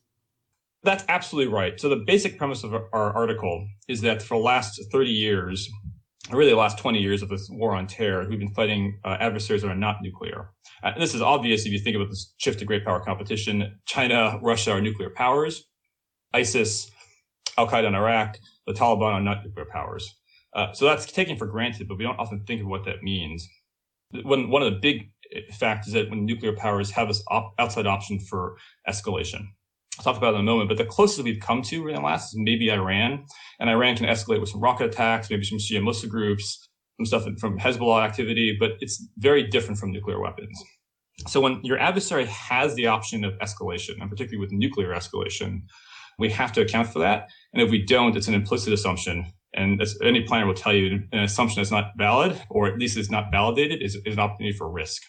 That's 0.86 1.04
absolutely 1.08 1.52
right. 1.52 1.80
So 1.80 1.88
the 1.88 2.04
basic 2.06 2.38
premise 2.38 2.62
of 2.62 2.72
our 2.72 3.12
article 3.12 3.66
is 3.88 4.00
that 4.02 4.22
for 4.22 4.38
the 4.38 4.44
last 4.44 4.80
30 4.92 5.10
years, 5.10 5.68
really 6.30 6.50
the 6.50 6.56
last 6.56 6.78
20 6.78 7.00
years 7.00 7.22
of 7.22 7.28
this 7.28 7.48
war 7.50 7.74
on 7.74 7.88
terror, 7.88 8.24
we've 8.30 8.38
been 8.38 8.54
fighting 8.54 8.96
uh, 9.04 9.16
adversaries 9.18 9.62
that 9.62 9.68
are 9.68 9.74
not 9.74 9.96
nuclear. 10.00 10.52
Uh, 10.84 10.96
this 10.96 11.12
is 11.12 11.20
obvious 11.20 11.66
if 11.66 11.72
you 11.72 11.80
think 11.80 11.96
about 11.96 12.08
this 12.08 12.32
shift 12.38 12.60
to 12.60 12.64
great 12.64 12.84
power 12.84 13.00
competition. 13.00 13.76
China, 13.86 14.38
Russia 14.40 14.70
are 14.70 14.80
nuclear 14.80 15.10
powers. 15.10 15.64
ISIS, 16.32 16.88
Al 17.58 17.66
Qaeda 17.66 17.88
in 17.88 17.96
Iraq, 17.96 18.38
the 18.68 18.72
Taliban 18.72 19.12
are 19.14 19.20
not 19.20 19.44
nuclear 19.44 19.66
powers. 19.66 20.08
Uh, 20.54 20.72
so 20.72 20.84
that's 20.84 21.10
taken 21.10 21.36
for 21.36 21.46
granted, 21.46 21.88
but 21.88 21.98
we 21.98 22.04
don't 22.04 22.20
often 22.20 22.44
think 22.46 22.60
of 22.60 22.68
what 22.68 22.84
that 22.84 23.02
means. 23.02 23.44
One, 24.22 24.50
one 24.50 24.62
of 24.62 24.72
the 24.72 24.78
big 24.78 25.10
facts 25.58 25.88
is 25.88 25.94
that 25.94 26.10
when 26.10 26.24
nuclear 26.24 26.54
powers 26.54 26.92
have 26.92 27.08
this 27.08 27.24
op- 27.28 27.54
outside 27.58 27.88
option 27.88 28.20
for 28.20 28.56
escalation. 28.88 29.48
I'll 29.98 30.04
talk 30.04 30.16
about 30.16 30.34
in 30.34 30.40
a 30.40 30.44
moment, 30.44 30.68
but 30.68 30.78
the 30.78 30.84
closest 30.84 31.24
we've 31.24 31.40
come 31.40 31.62
to 31.62 31.88
in 31.88 31.94
the 31.94 32.00
last 32.00 32.34
is 32.34 32.38
maybe 32.38 32.70
Iran. 32.70 33.24
And 33.60 33.70
Iran 33.70 33.96
can 33.96 34.06
escalate 34.06 34.40
with 34.40 34.50
some 34.50 34.60
rocket 34.60 34.86
attacks, 34.86 35.30
maybe 35.30 35.44
some 35.44 35.58
Shia 35.58 35.82
Muslim 35.82 36.10
groups, 36.10 36.68
some 36.98 37.06
stuff 37.06 37.26
from 37.38 37.58
Hezbollah 37.58 38.04
activity, 38.04 38.56
but 38.58 38.72
it's 38.80 39.06
very 39.18 39.42
different 39.46 39.78
from 39.78 39.92
nuclear 39.92 40.20
weapons. 40.20 40.62
So 41.26 41.40
when 41.40 41.60
your 41.62 41.78
adversary 41.78 42.26
has 42.26 42.74
the 42.74 42.86
option 42.88 43.24
of 43.24 43.32
escalation, 43.38 44.00
and 44.00 44.10
particularly 44.10 44.38
with 44.38 44.52
nuclear 44.52 44.94
escalation, 44.94 45.62
we 46.18 46.30
have 46.30 46.52
to 46.52 46.60
account 46.62 46.88
for 46.88 46.98
that. 46.98 47.28
And 47.52 47.62
if 47.62 47.70
we 47.70 47.84
don't, 47.84 48.16
it's 48.16 48.28
an 48.28 48.34
implicit 48.34 48.72
assumption. 48.72 49.26
And 49.54 49.82
any 50.02 50.22
planner 50.22 50.46
will 50.46 50.54
tell 50.54 50.74
you, 50.74 51.02
an 51.12 51.20
assumption 51.20 51.60
that's 51.60 51.70
not 51.70 51.92
valid, 51.96 52.40
or 52.50 52.66
at 52.66 52.78
least 52.78 52.98
is 52.98 53.10
not 53.10 53.30
validated, 53.32 53.82
is, 53.82 53.96
is 54.04 54.14
an 54.14 54.20
opportunity 54.20 54.56
for 54.56 54.70
risk. 54.70 55.02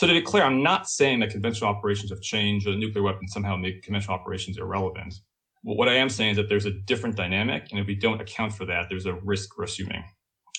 So 0.00 0.06
to 0.06 0.14
be 0.14 0.22
clear, 0.22 0.44
I'm 0.44 0.62
not 0.62 0.88
saying 0.88 1.20
that 1.20 1.28
conventional 1.28 1.68
operations 1.68 2.10
have 2.10 2.22
changed 2.22 2.66
or 2.66 2.70
the 2.70 2.78
nuclear 2.78 3.02
weapons 3.02 3.34
somehow 3.34 3.54
make 3.54 3.82
conventional 3.82 4.16
operations 4.16 4.56
irrelevant. 4.56 5.12
But 5.62 5.76
what 5.76 5.90
I 5.90 5.96
am 5.96 6.08
saying 6.08 6.30
is 6.30 6.36
that 6.38 6.48
there's 6.48 6.64
a 6.64 6.70
different 6.70 7.16
dynamic, 7.16 7.66
and 7.70 7.78
if 7.78 7.86
we 7.86 7.96
don't 7.96 8.18
account 8.18 8.54
for 8.54 8.64
that, 8.64 8.86
there's 8.88 9.04
a 9.04 9.12
risk 9.22 9.58
we're 9.58 9.64
assuming. 9.64 10.02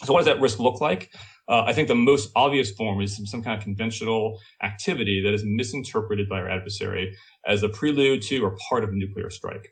So 0.04 0.14
what 0.14 0.20
does 0.20 0.28
that 0.28 0.40
risk 0.40 0.60
look 0.60 0.80
like? 0.80 1.12
Uh, 1.48 1.64
I 1.66 1.74
think 1.74 1.88
the 1.88 1.96
most 1.96 2.30
obvious 2.36 2.70
form 2.70 3.02
is 3.02 3.20
some, 3.32 3.42
kind 3.42 3.58
of 3.58 3.64
conventional 3.64 4.40
activity 4.62 5.24
that 5.24 5.34
is 5.34 5.42
misinterpreted 5.44 6.30
by 6.30 6.40
our 6.40 6.48
adversary 6.48 7.12
as 7.48 7.64
a 7.64 7.70
prelude 7.70 8.22
to 8.22 8.46
or 8.46 8.56
part 8.70 8.84
of 8.84 8.92
a 8.92 8.94
nuclear 8.94 9.32
strike. 9.32 9.70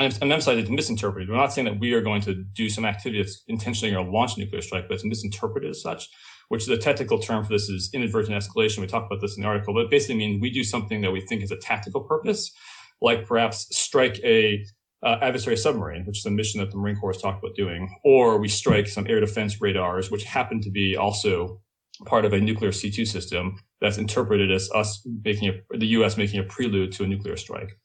And 0.00 0.12
I'm, 0.12 0.22
I'm 0.22 0.32
emphasizing 0.32 0.62
it's 0.62 0.70
misinterpreted. 0.70 1.28
We're 1.28 1.36
not 1.36 1.52
saying 1.52 1.66
that 1.66 1.78
we 1.78 1.92
are 1.92 2.00
going 2.00 2.22
to 2.22 2.34
do 2.34 2.68
some 2.68 2.84
activity 2.84 3.22
that's 3.22 3.44
intentionally 3.46 3.92
going 3.92 4.04
to 4.04 4.10
launch 4.10 4.36
a 4.36 4.40
nuclear 4.40 4.60
strike, 4.60 4.88
but 4.88 4.94
it's 4.94 5.04
misinterpreted 5.04 5.70
as 5.70 5.82
such 5.82 6.08
which 6.48 6.62
is 6.62 6.68
a 6.68 6.78
technical 6.78 7.18
term 7.18 7.44
for 7.44 7.52
this 7.52 7.68
is 7.68 7.90
inadvertent 7.92 8.34
escalation. 8.34 8.78
We 8.78 8.86
talk 8.86 9.06
about 9.06 9.20
this 9.20 9.36
in 9.36 9.42
the 9.42 9.48
article, 9.48 9.74
but 9.74 9.90
basically 9.90 10.16
means 10.16 10.40
we 10.40 10.50
do 10.50 10.64
something 10.64 11.00
that 11.02 11.10
we 11.10 11.20
think 11.20 11.42
is 11.42 11.50
a 11.50 11.56
tactical 11.56 12.00
purpose, 12.00 12.50
like 13.00 13.26
perhaps 13.26 13.66
strike 13.76 14.18
a 14.24 14.64
uh, 15.04 15.18
adversary 15.22 15.56
submarine, 15.56 16.04
which 16.06 16.18
is 16.18 16.26
a 16.26 16.30
mission 16.30 16.60
that 16.60 16.70
the 16.70 16.76
Marine 16.76 16.96
Corps 16.96 17.12
has 17.12 17.22
talked 17.22 17.42
about 17.42 17.54
doing, 17.54 17.94
or 18.04 18.38
we 18.38 18.48
strike 18.48 18.88
some 18.88 19.06
air 19.06 19.20
defense 19.20 19.60
radars, 19.60 20.10
which 20.10 20.24
happen 20.24 20.60
to 20.62 20.70
be 20.70 20.96
also 20.96 21.60
part 22.06 22.24
of 22.24 22.32
a 22.32 22.40
nuclear 22.40 22.70
C2 22.70 23.06
system 23.06 23.58
that's 23.80 23.98
interpreted 23.98 24.50
as 24.50 24.70
us 24.72 25.06
making 25.24 25.50
a, 25.50 25.78
the 25.78 25.86
U.S. 25.88 26.16
making 26.16 26.40
a 26.40 26.44
prelude 26.44 26.92
to 26.92 27.04
a 27.04 27.06
nuclear 27.06 27.36
strike. 27.36 27.78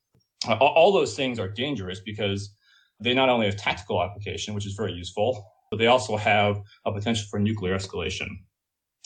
Uh, 0.48 0.56
all 0.56 0.92
those 0.92 1.16
things 1.16 1.40
are 1.40 1.48
dangerous 1.48 2.00
because 2.00 2.54
they 3.00 3.14
not 3.14 3.30
only 3.30 3.46
have 3.46 3.58
tactical 3.58 4.02
application, 4.02 4.54
which 4.54 4.66
is 4.66 4.74
very 4.74 4.94
useful, 4.94 5.48
but 5.70 5.78
they 5.78 5.88
also 5.88 6.18
have 6.18 6.62
a 6.86 6.92
potential 6.92 7.26
for 7.30 7.40
nuclear 7.40 7.76
escalation 7.76 8.28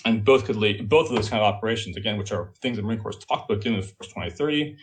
and 0.06 0.24
both 0.24 0.46
could 0.46 0.56
lead 0.56 0.88
both 0.90 1.10
of 1.10 1.16
those 1.16 1.30
kind 1.30 1.42
of 1.42 1.54
operations 1.54 1.98
again 1.98 2.18
which 2.18 2.32
are 2.32 2.54
things 2.62 2.78
the 2.78 2.84
marine 2.84 3.00
corps 3.00 3.14
talked 3.14 3.50
about 3.50 3.62
doing 3.62 3.76
in 3.76 3.82
the 3.82 3.88
first 3.88 4.10
2030 4.12 4.76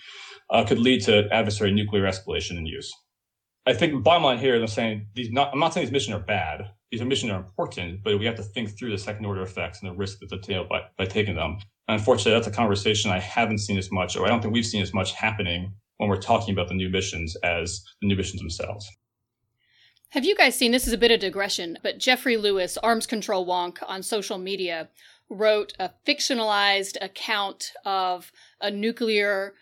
uh, 0.50 0.64
could 0.64 0.78
lead 0.78 1.02
to 1.02 1.28
adversary 1.33 1.73
nuclear 1.73 2.04
escalation 2.04 2.56
and 2.56 2.68
use. 2.68 2.92
I 3.66 3.73
think 3.73 4.02
bottom 4.04 4.25
line 4.25 4.38
here 4.38 4.61
i'm 4.61 4.66
saying 4.66 5.06
these 5.14 5.30
not 5.30 5.52
i'm 5.52 5.59
not 5.59 5.73
saying 5.73 5.87
these 5.87 5.92
missions 5.92 6.16
are 6.16 6.21
bad. 6.25 6.71
These 6.90 7.02
missions 7.02 7.33
are 7.33 7.38
important 7.40 8.02
but 8.04 8.18
we 8.18 8.26
have 8.26 8.37
to 8.37 8.42
think 8.42 8.76
through 8.78 8.90
the 8.90 8.99
second 8.99 9.25
order 9.25 9.42
effects 9.42 9.80
and 9.80 9.90
the 9.90 9.97
risk 9.97 10.18
that's 10.21 10.33
entailed 10.33 10.68
by, 10.68 10.83
by 10.99 11.06
taking 11.06 11.35
them. 11.35 11.59
And 11.88 11.99
unfortunately 11.99 12.33
that's 12.33 12.47
a 12.47 12.50
conversation 12.50 13.11
i 13.11 13.18
haven't 13.18 13.59
seen 13.59 13.78
as 13.78 13.90
much 13.90 14.16
or 14.16 14.26
i 14.26 14.28
don't 14.28 14.42
think 14.42 14.54
we've 14.54 14.66
seen 14.66 14.83
as 14.83 14.94
much 14.94 15.12
happening 15.12 15.73
when 15.99 16.09
we're 16.09 16.21
talking 16.21 16.52
about 16.52 16.68
the 16.68 16.75
new 16.75 16.88
missions 16.88 17.37
as 17.42 17.83
the 18.00 18.09
new 18.09 18.16
missions 18.16 18.40
themselves 18.40 18.88
have 20.14 20.25
you 20.25 20.37
guys 20.37 20.54
seen 20.54 20.71
this 20.71 20.87
is 20.87 20.92
a 20.92 20.99
bit 20.99 21.11
of 21.11 21.18
digression, 21.18 21.76
but 21.83 21.99
Jeffrey 21.99 22.37
Lewis, 22.37 22.78
arms 22.78 23.04
control 23.04 23.44
wonk 23.44 23.78
on 23.85 24.00
social 24.00 24.38
media, 24.38 24.88
wrote 25.28 25.73
a 25.80 25.90
fictionalized 26.06 26.97
account 27.00 27.73
of 27.85 28.30
a 28.61 28.71
nuclear 28.71 29.54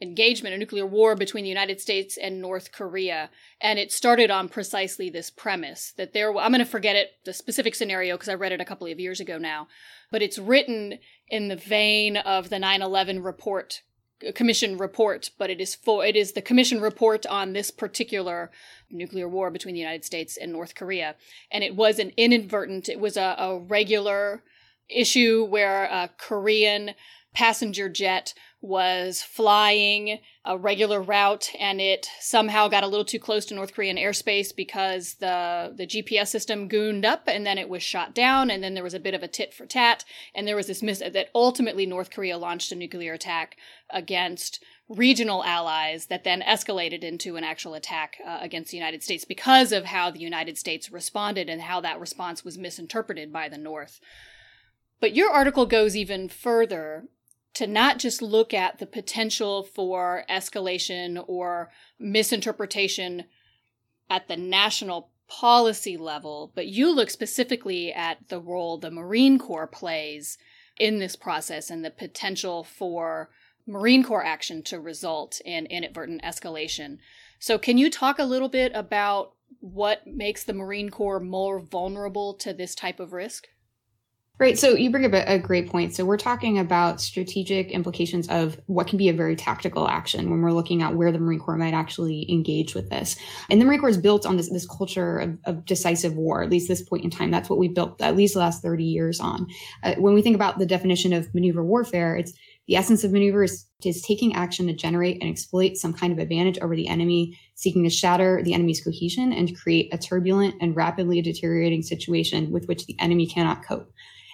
engagement, 0.00 0.54
a 0.54 0.58
nuclear 0.58 0.86
war 0.86 1.14
between 1.14 1.44
the 1.44 1.50
United 1.50 1.78
States 1.78 2.16
and 2.16 2.40
North 2.40 2.72
Korea. 2.72 3.28
And 3.60 3.78
it 3.78 3.92
started 3.92 4.30
on 4.30 4.48
precisely 4.48 5.10
this 5.10 5.28
premise 5.28 5.92
that 5.98 6.14
there, 6.14 6.30
I'm 6.30 6.52
going 6.52 6.60
to 6.60 6.64
forget 6.64 6.96
it, 6.96 7.10
the 7.26 7.34
specific 7.34 7.74
scenario, 7.74 8.14
because 8.14 8.30
I 8.30 8.34
read 8.34 8.52
it 8.52 8.62
a 8.62 8.64
couple 8.64 8.86
of 8.86 8.98
years 8.98 9.20
ago 9.20 9.36
now, 9.36 9.68
but 10.10 10.22
it's 10.22 10.38
written 10.38 11.00
in 11.28 11.48
the 11.48 11.56
vein 11.56 12.16
of 12.16 12.48
the 12.48 12.58
9 12.58 12.80
11 12.80 13.22
report 13.22 13.82
commission 14.34 14.76
report, 14.78 15.30
but 15.38 15.50
it 15.50 15.60
is 15.60 15.74
for 15.74 16.04
it 16.04 16.16
is 16.16 16.32
the 16.32 16.42
commission 16.42 16.80
report 16.80 17.24
on 17.26 17.52
this 17.52 17.70
particular 17.70 18.50
nuclear 18.90 19.28
war 19.28 19.50
between 19.50 19.74
the 19.74 19.80
United 19.80 20.04
States 20.04 20.36
and 20.36 20.52
North 20.52 20.74
Korea, 20.74 21.16
and 21.50 21.62
it 21.64 21.76
was 21.76 21.98
an 21.98 22.12
inadvertent. 22.16 22.88
It 22.88 23.00
was 23.00 23.16
a, 23.16 23.34
a 23.38 23.58
regular 23.58 24.42
issue 24.88 25.44
where 25.44 25.84
a 25.84 26.10
Korean 26.18 26.94
passenger 27.34 27.88
jet 27.88 28.34
was 28.60 29.22
flying 29.22 30.18
a 30.44 30.58
regular 30.58 31.00
route 31.00 31.52
and 31.60 31.80
it 31.80 32.08
somehow 32.18 32.66
got 32.66 32.82
a 32.82 32.86
little 32.88 33.04
too 33.04 33.18
close 33.18 33.44
to 33.44 33.54
North 33.54 33.72
Korean 33.72 33.96
airspace 33.96 34.54
because 34.54 35.14
the 35.14 35.72
the 35.76 35.86
GPS 35.86 36.28
system 36.28 36.66
gooned 36.66 37.04
up 37.04 37.24
and 37.28 37.46
then 37.46 37.58
it 37.58 37.68
was 37.68 37.82
shot 37.82 38.14
down 38.14 38.50
and 38.50 38.64
then 38.64 38.74
there 38.74 38.82
was 38.82 38.94
a 38.94 38.98
bit 38.98 39.14
of 39.14 39.22
a 39.22 39.28
tit 39.28 39.54
for 39.54 39.66
tat 39.66 40.04
and 40.34 40.48
there 40.48 40.56
was 40.56 40.66
this 40.66 40.80
that 40.80 41.28
ultimately 41.34 41.86
North 41.86 42.10
Korea 42.10 42.36
launched 42.36 42.72
a 42.72 42.74
nuclear 42.74 43.12
attack 43.12 43.56
against 43.90 44.64
regional 44.88 45.44
allies 45.44 46.06
that 46.06 46.24
then 46.24 46.40
escalated 46.42 47.02
into 47.02 47.36
an 47.36 47.44
actual 47.44 47.74
attack 47.74 48.16
uh, 48.26 48.38
against 48.40 48.70
the 48.70 48.76
United 48.76 49.02
States 49.02 49.24
because 49.24 49.70
of 49.70 49.84
how 49.84 50.10
the 50.10 50.18
United 50.18 50.56
States 50.56 50.90
responded 50.90 51.48
and 51.48 51.62
how 51.62 51.80
that 51.80 52.00
response 52.00 52.44
was 52.44 52.56
misinterpreted 52.56 53.32
by 53.32 53.48
the 53.48 53.58
North. 53.58 54.00
But 55.00 55.14
your 55.14 55.30
article 55.30 55.66
goes 55.66 55.96
even 55.96 56.28
further 56.28 57.04
to 57.54 57.66
not 57.66 57.98
just 57.98 58.22
look 58.22 58.54
at 58.54 58.78
the 58.78 58.86
potential 58.86 59.62
for 59.62 60.24
escalation 60.30 61.22
or 61.26 61.70
misinterpretation 61.98 63.24
at 64.08 64.28
the 64.28 64.36
national 64.36 65.10
policy 65.28 65.96
level, 65.96 66.50
but 66.54 66.66
you 66.66 66.94
look 66.94 67.10
specifically 67.10 67.92
at 67.92 68.28
the 68.28 68.40
role 68.40 68.78
the 68.78 68.90
Marine 68.90 69.38
Corps 69.38 69.66
plays 69.66 70.38
in 70.78 70.98
this 70.98 71.16
process 71.16 71.68
and 71.68 71.84
the 71.84 71.90
potential 71.90 72.64
for 72.64 73.28
Marine 73.68 74.02
Corps 74.02 74.24
action 74.24 74.62
to 74.64 74.80
result 74.80 75.40
in 75.44 75.66
inadvertent 75.66 76.22
escalation. 76.22 76.98
So, 77.38 77.58
can 77.58 77.78
you 77.78 77.90
talk 77.90 78.18
a 78.18 78.24
little 78.24 78.48
bit 78.48 78.72
about 78.74 79.34
what 79.60 80.06
makes 80.06 80.42
the 80.42 80.54
Marine 80.54 80.90
Corps 80.90 81.20
more 81.20 81.60
vulnerable 81.60 82.34
to 82.34 82.52
this 82.52 82.74
type 82.74 82.98
of 82.98 83.12
risk? 83.12 83.46
Right. 84.40 84.56
So 84.56 84.76
you 84.76 84.90
bring 84.92 85.04
up 85.04 85.12
a, 85.14 85.36
great 85.40 85.68
point. 85.68 85.96
So 85.96 86.04
we're 86.04 86.16
talking 86.16 86.60
about 86.60 87.00
strategic 87.00 87.72
implications 87.72 88.28
of 88.28 88.60
what 88.66 88.86
can 88.86 88.96
be 88.96 89.08
a 89.08 89.12
very 89.12 89.34
tactical 89.34 89.88
action 89.88 90.30
when 90.30 90.42
we're 90.42 90.52
looking 90.52 90.80
at 90.80 90.94
where 90.94 91.10
the 91.10 91.18
Marine 91.18 91.40
Corps 91.40 91.56
might 91.56 91.74
actually 91.74 92.24
engage 92.30 92.72
with 92.72 92.88
this. 92.88 93.16
And 93.50 93.60
the 93.60 93.64
Marine 93.64 93.80
Corps 93.80 93.88
is 93.88 93.98
built 93.98 94.24
on 94.24 94.36
this, 94.36 94.48
this 94.48 94.66
culture 94.66 95.18
of, 95.18 95.38
of 95.44 95.64
decisive 95.64 96.14
war, 96.14 96.44
at 96.44 96.50
least 96.50 96.68
this 96.68 96.82
point 96.82 97.02
in 97.02 97.10
time. 97.10 97.32
That's 97.32 97.50
what 97.50 97.58
we 97.58 97.66
built 97.66 98.00
at 98.00 98.14
least 98.14 98.34
the 98.34 98.40
last 98.40 98.62
30 98.62 98.84
years 98.84 99.18
on. 99.18 99.48
Uh, 99.82 99.96
when 99.96 100.14
we 100.14 100.22
think 100.22 100.36
about 100.36 100.60
the 100.60 100.66
definition 100.66 101.12
of 101.12 101.34
maneuver 101.34 101.64
warfare, 101.64 102.14
it's 102.14 102.32
the 102.68 102.76
essence 102.76 103.02
of 103.02 103.12
maneuver 103.12 103.42
is, 103.42 103.66
is 103.82 104.02
taking 104.02 104.34
action 104.34 104.66
to 104.66 104.74
generate 104.74 105.20
and 105.20 105.30
exploit 105.30 105.78
some 105.78 105.94
kind 105.94 106.12
of 106.12 106.18
advantage 106.18 106.58
over 106.58 106.76
the 106.76 106.86
enemy, 106.86 107.36
seeking 107.54 107.82
to 107.82 107.90
shatter 107.90 108.42
the 108.44 108.52
enemy's 108.52 108.84
cohesion 108.84 109.32
and 109.32 109.58
create 109.58 109.92
a 109.92 109.98
turbulent 109.98 110.54
and 110.60 110.76
rapidly 110.76 111.22
deteriorating 111.22 111.82
situation 111.82 112.52
with 112.52 112.66
which 112.66 112.84
the 112.84 112.94
enemy 113.00 113.26
cannot 113.26 113.64
cope. 113.64 113.90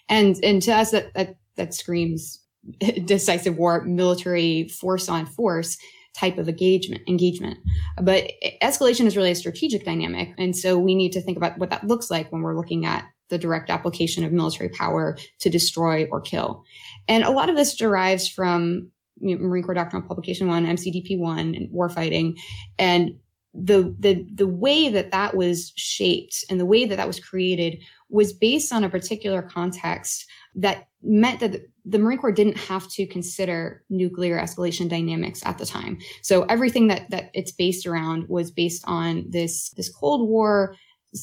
And 0.09 0.37
and 0.43 0.61
to 0.63 0.73
us 0.73 0.91
that 0.91 1.15
that 1.15 1.37
that 1.57 1.75
screams 1.75 2.41
decisive 3.05 3.57
war, 3.57 3.85
military 3.85 4.69
force 4.69 5.09
on 5.09 5.27
force 5.27 5.79
type 6.17 6.37
of 6.37 6.49
engagement 6.49 7.03
engagement. 7.09 7.59
But 8.03 8.33
escalation 8.63 9.07
is 9.07 9.17
really 9.17 9.31
a 9.31 9.37
strategic 9.37 9.85
dynamic. 9.85 10.35
And 10.39 10.57
so 10.57 10.77
we 10.77 10.97
need 10.97 11.13
to 11.13 11.21
think 11.21 11.37
about 11.37 11.59
what 11.59 11.71
that 11.71 11.87
looks 11.87 12.11
like 12.11 12.33
when 12.33 12.43
we're 12.43 12.57
looking 12.57 12.85
at 12.85 13.05
the 13.35 13.39
direct 13.39 13.69
application 13.69 14.25
of 14.25 14.33
military 14.33 14.69
power 14.69 15.19
to 15.41 15.51
destroy 15.51 16.07
or 16.11 16.21
kill. 16.21 16.65
And 17.09 17.25
a 17.25 17.31
lot 17.31 17.51
of 17.51 17.57
this 17.57 17.75
derives 17.75 18.29
from 18.29 18.91
Marine 19.21 19.65
Corps 19.65 19.75
Doctrinal 19.75 20.07
Publication 20.07 20.49
One, 20.49 20.67
MCDP 20.67 21.19
One, 21.19 21.55
and 21.55 21.69
warfighting, 21.71 22.39
and 22.79 23.17
the 23.55 23.95
the 24.01 24.27
the 24.35 24.49
way 24.49 24.89
that 24.89 25.13
that 25.13 25.37
was 25.37 25.73
shaped 25.77 26.45
and 26.51 26.59
the 26.59 26.67
way 26.67 26.85
that 26.85 26.97
that 26.97 27.07
was 27.07 27.21
created 27.21 27.81
was 28.09 28.33
based 28.33 28.73
on 28.73 28.83
a 28.83 28.89
particular 28.89 29.43
context 29.43 30.27
that 30.57 30.89
meant 31.03 31.41
that 31.41 31.63
the 31.85 31.99
Marine 31.99 32.19
Corps 32.19 32.33
didn't 32.33 32.57
have 32.57 32.89
to 32.91 33.07
consider 33.07 33.85
nuclear 33.91 34.39
escalation 34.39 34.89
dynamics 34.89 35.45
at 35.45 35.59
the 35.59 35.67
time. 35.67 35.99
So 36.23 36.43
everything 36.45 36.89
that 36.89 37.09
that 37.11 37.31
it's 37.33 37.53
based 37.53 37.87
around 37.87 38.29
was 38.29 38.51
based 38.51 38.83
on 38.87 39.25
this 39.29 39.71
this 39.71 39.89
Cold 39.89 40.29
War 40.29 40.77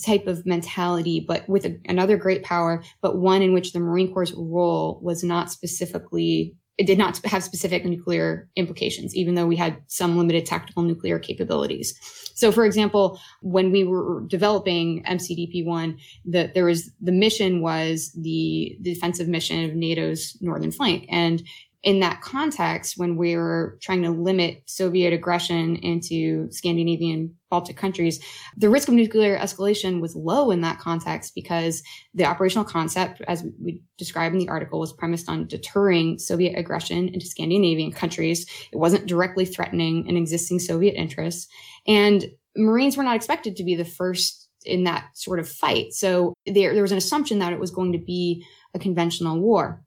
type 0.05 0.27
of 0.27 0.45
mentality, 0.45 1.23
but 1.25 1.47
with 1.49 1.65
a, 1.65 1.79
another 1.85 2.17
great 2.17 2.43
power, 2.43 2.83
but 3.01 3.17
one 3.17 3.41
in 3.41 3.53
which 3.53 3.73
the 3.73 3.79
Marine 3.79 4.13
Corps' 4.13 4.33
role 4.35 4.99
was 5.01 5.23
not 5.23 5.51
specifically 5.51 6.55
it 6.77 6.87
did 6.87 6.97
not 6.97 7.23
have 7.25 7.43
specific 7.43 7.85
nuclear 7.85 8.49
implications, 8.55 9.15
even 9.15 9.35
though 9.35 9.45
we 9.45 9.55
had 9.55 9.77
some 9.85 10.17
limited 10.17 10.47
tactical 10.47 10.81
nuclear 10.81 11.19
capabilities. 11.19 11.93
So, 12.33 12.51
for 12.51 12.65
example, 12.65 13.19
when 13.41 13.71
we 13.71 13.83
were 13.83 14.23
developing 14.27 15.03
MCDP1, 15.03 15.99
the, 16.25 16.49
there 16.55 16.65
was 16.65 16.89
the 16.99 17.11
mission 17.11 17.61
was 17.61 18.11
the, 18.13 18.77
the 18.81 18.93
defensive 18.93 19.27
mission 19.27 19.69
of 19.69 19.75
NATO's 19.75 20.37
northern 20.41 20.71
flank. 20.71 21.05
And 21.09 21.43
in 21.83 21.99
that 22.01 22.21
context, 22.21 22.93
when 22.97 23.15
we 23.15 23.35
were 23.35 23.79
trying 23.81 24.03
to 24.03 24.11
limit 24.11 24.61
Soviet 24.67 25.13
aggression 25.13 25.77
into 25.77 26.51
Scandinavian 26.51 27.35
Baltic 27.49 27.75
countries, 27.75 28.19
the 28.55 28.69
risk 28.69 28.87
of 28.87 28.93
nuclear 28.93 29.37
escalation 29.37 29.99
was 29.99 30.15
low 30.15 30.51
in 30.51 30.61
that 30.61 30.79
context 30.79 31.33
because 31.33 31.81
the 32.13 32.25
operational 32.25 32.65
concept, 32.65 33.21
as 33.27 33.43
we 33.59 33.81
describe 33.97 34.31
in 34.31 34.37
the 34.37 34.49
article, 34.49 34.79
was 34.79 34.93
premised 34.93 35.27
on 35.27 35.47
deterring 35.47 36.19
Soviet 36.19 36.57
aggression 36.57 37.09
into 37.09 37.25
Scandinavian 37.25 37.91
countries. 37.91 38.45
It 38.71 38.77
wasn't 38.77 39.07
directly 39.07 39.45
threatening 39.45 40.07
an 40.07 40.17
existing 40.17 40.59
Soviet 40.59 40.93
interest. 40.93 41.49
And 41.87 42.25
Marines 42.55 42.95
were 42.95 43.03
not 43.03 43.15
expected 43.15 43.55
to 43.55 43.63
be 43.63 43.75
the 43.75 43.85
first 43.85 44.49
in 44.65 44.83
that 44.83 45.05
sort 45.15 45.39
of 45.39 45.49
fight. 45.49 45.93
So 45.93 46.35
there, 46.45 46.73
there 46.73 46.83
was 46.83 46.91
an 46.91 46.97
assumption 46.99 47.39
that 47.39 47.53
it 47.53 47.59
was 47.59 47.71
going 47.71 47.93
to 47.93 47.97
be 47.97 48.45
a 48.75 48.79
conventional 48.79 49.39
war. 49.39 49.83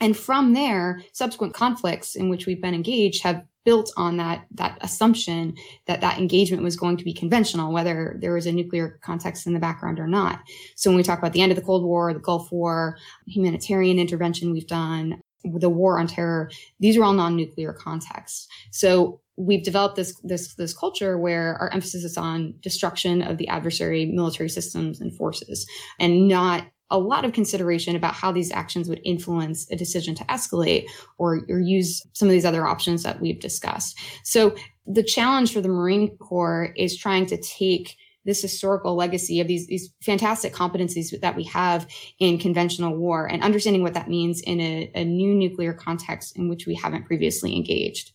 And 0.00 0.16
from 0.16 0.52
there, 0.52 1.02
subsequent 1.12 1.54
conflicts 1.54 2.16
in 2.16 2.28
which 2.28 2.46
we've 2.46 2.60
been 2.60 2.74
engaged 2.74 3.22
have 3.22 3.42
built 3.64 3.92
on 3.96 4.16
that 4.16 4.46
that 4.52 4.78
assumption 4.80 5.54
that 5.86 6.00
that 6.00 6.18
engagement 6.18 6.62
was 6.62 6.76
going 6.76 6.96
to 6.96 7.04
be 7.04 7.12
conventional, 7.12 7.72
whether 7.72 8.16
there 8.20 8.32
was 8.32 8.46
a 8.46 8.52
nuclear 8.52 8.98
context 9.02 9.46
in 9.46 9.54
the 9.54 9.58
background 9.58 9.98
or 9.98 10.06
not. 10.06 10.40
So 10.76 10.88
when 10.88 10.96
we 10.96 11.02
talk 11.02 11.18
about 11.18 11.32
the 11.32 11.40
end 11.40 11.50
of 11.50 11.56
the 11.56 11.64
Cold 11.64 11.84
War, 11.84 12.14
the 12.14 12.20
Gulf 12.20 12.52
War, 12.52 12.96
humanitarian 13.26 13.98
intervention 13.98 14.52
we've 14.52 14.68
done, 14.68 15.20
the 15.44 15.68
war 15.68 15.98
on 15.98 16.06
terror, 16.06 16.50
these 16.78 16.96
are 16.96 17.04
all 17.04 17.12
non-nuclear 17.12 17.72
contexts. 17.72 18.46
So 18.70 19.20
we've 19.36 19.64
developed 19.64 19.96
this 19.96 20.18
this 20.22 20.54
this 20.54 20.72
culture 20.72 21.18
where 21.18 21.56
our 21.56 21.70
emphasis 21.72 22.04
is 22.04 22.16
on 22.16 22.54
destruction 22.60 23.20
of 23.20 23.36
the 23.36 23.48
adversary 23.48 24.06
military 24.06 24.48
systems 24.48 25.00
and 25.00 25.14
forces 25.14 25.66
and 25.98 26.28
not 26.28 26.66
a 26.90 26.98
lot 26.98 27.24
of 27.24 27.32
consideration 27.32 27.96
about 27.96 28.14
how 28.14 28.30
these 28.30 28.52
actions 28.52 28.88
would 28.88 29.00
influence 29.04 29.68
a 29.70 29.76
decision 29.76 30.14
to 30.14 30.24
escalate 30.24 30.86
or, 31.18 31.42
or 31.48 31.60
use 31.60 32.06
some 32.12 32.28
of 32.28 32.32
these 32.32 32.44
other 32.44 32.66
options 32.66 33.02
that 33.02 33.20
we've 33.20 33.40
discussed. 33.40 33.98
So 34.22 34.54
the 34.86 35.02
challenge 35.02 35.52
for 35.52 35.60
the 35.60 35.68
Marine 35.68 36.16
Corps 36.18 36.72
is 36.76 36.96
trying 36.96 37.26
to 37.26 37.36
take 37.36 37.96
this 38.24 38.42
historical 38.42 38.96
legacy 38.96 39.40
of 39.40 39.46
these, 39.46 39.66
these 39.68 39.92
fantastic 40.02 40.52
competencies 40.52 41.18
that 41.20 41.36
we 41.36 41.44
have 41.44 41.86
in 42.18 42.38
conventional 42.38 42.96
war 42.96 43.26
and 43.26 43.42
understanding 43.42 43.82
what 43.82 43.94
that 43.94 44.08
means 44.08 44.40
in 44.40 44.60
a, 44.60 44.90
a 44.94 45.04
new 45.04 45.32
nuclear 45.32 45.72
context 45.72 46.36
in 46.36 46.48
which 46.48 46.66
we 46.66 46.74
haven't 46.74 47.06
previously 47.06 47.54
engaged. 47.54 48.12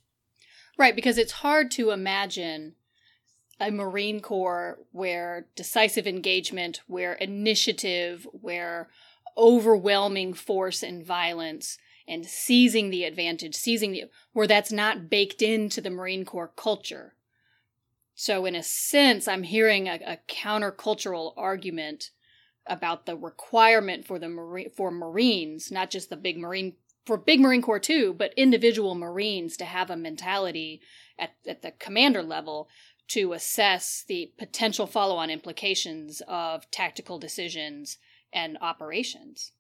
Right, 0.78 0.96
because 0.96 1.18
it's 1.18 1.32
hard 1.32 1.72
to 1.72 1.92
imagine 1.92 2.76
a 3.62 3.70
Marine 3.72 4.20
Corps 4.20 4.80
where 4.92 5.46
decisive 5.56 6.08
engagement, 6.08 6.82
where 6.88 7.14
initiative, 7.14 8.28
where 8.34 8.90
overwhelming 9.38 10.34
force 10.34 10.82
and 10.82 11.06
violence 11.06 11.78
and 12.08 12.26
seizing 12.26 12.90
the 12.90 13.04
advantage, 13.04 13.56
seizing 13.56 13.92
the, 13.92 14.06
where 14.34 14.48
that's 14.48 14.72
not 14.72 15.10
baked 15.10 15.44
into 15.44 15.80
the 15.80 15.92
Marine 15.92 16.26
Corps 16.26 16.52
culture. 16.56 17.14
So, 18.16 18.46
in 18.46 18.56
a 18.56 18.64
sense, 18.64 19.28
I'm 19.28 19.44
hearing 19.44 19.88
a, 19.88 20.00
a 20.06 20.18
countercultural 20.28 21.34
argument 21.38 22.10
about 22.66 23.06
the 23.06 23.16
requirement 23.16 24.06
for 24.06 24.18
the 24.18 24.28
Marine, 24.28 24.72
for 24.76 24.92
Marines, 24.92 25.72
not 25.72 25.92
just 25.92 26.10
the 26.10 26.18
big 26.18 26.38
Marine, 26.38 26.74
for 27.06 27.18
big 27.18 27.40
Marine 27.40 27.62
Corps 27.62 27.80
too, 27.80 28.14
but 28.14 28.34
individual 28.36 28.96
Marines 28.96 29.56
to 29.58 29.66
have 29.66 29.90
a 29.90 29.96
mentality 29.96 30.82
at, 31.18 31.32
at 31.48 31.62
the 31.62 31.72
commander 31.72 32.24
level 32.24 32.68
to 33.12 33.34
assess 33.34 34.06
the 34.08 34.32
potential 34.38 34.88
follow 34.88 35.18
on 35.18 35.30
implications 35.30 36.22
of 36.28 36.70
tactical 36.72 37.20
decisions 37.20 37.98
and 38.34 38.58
operations. 38.62 39.52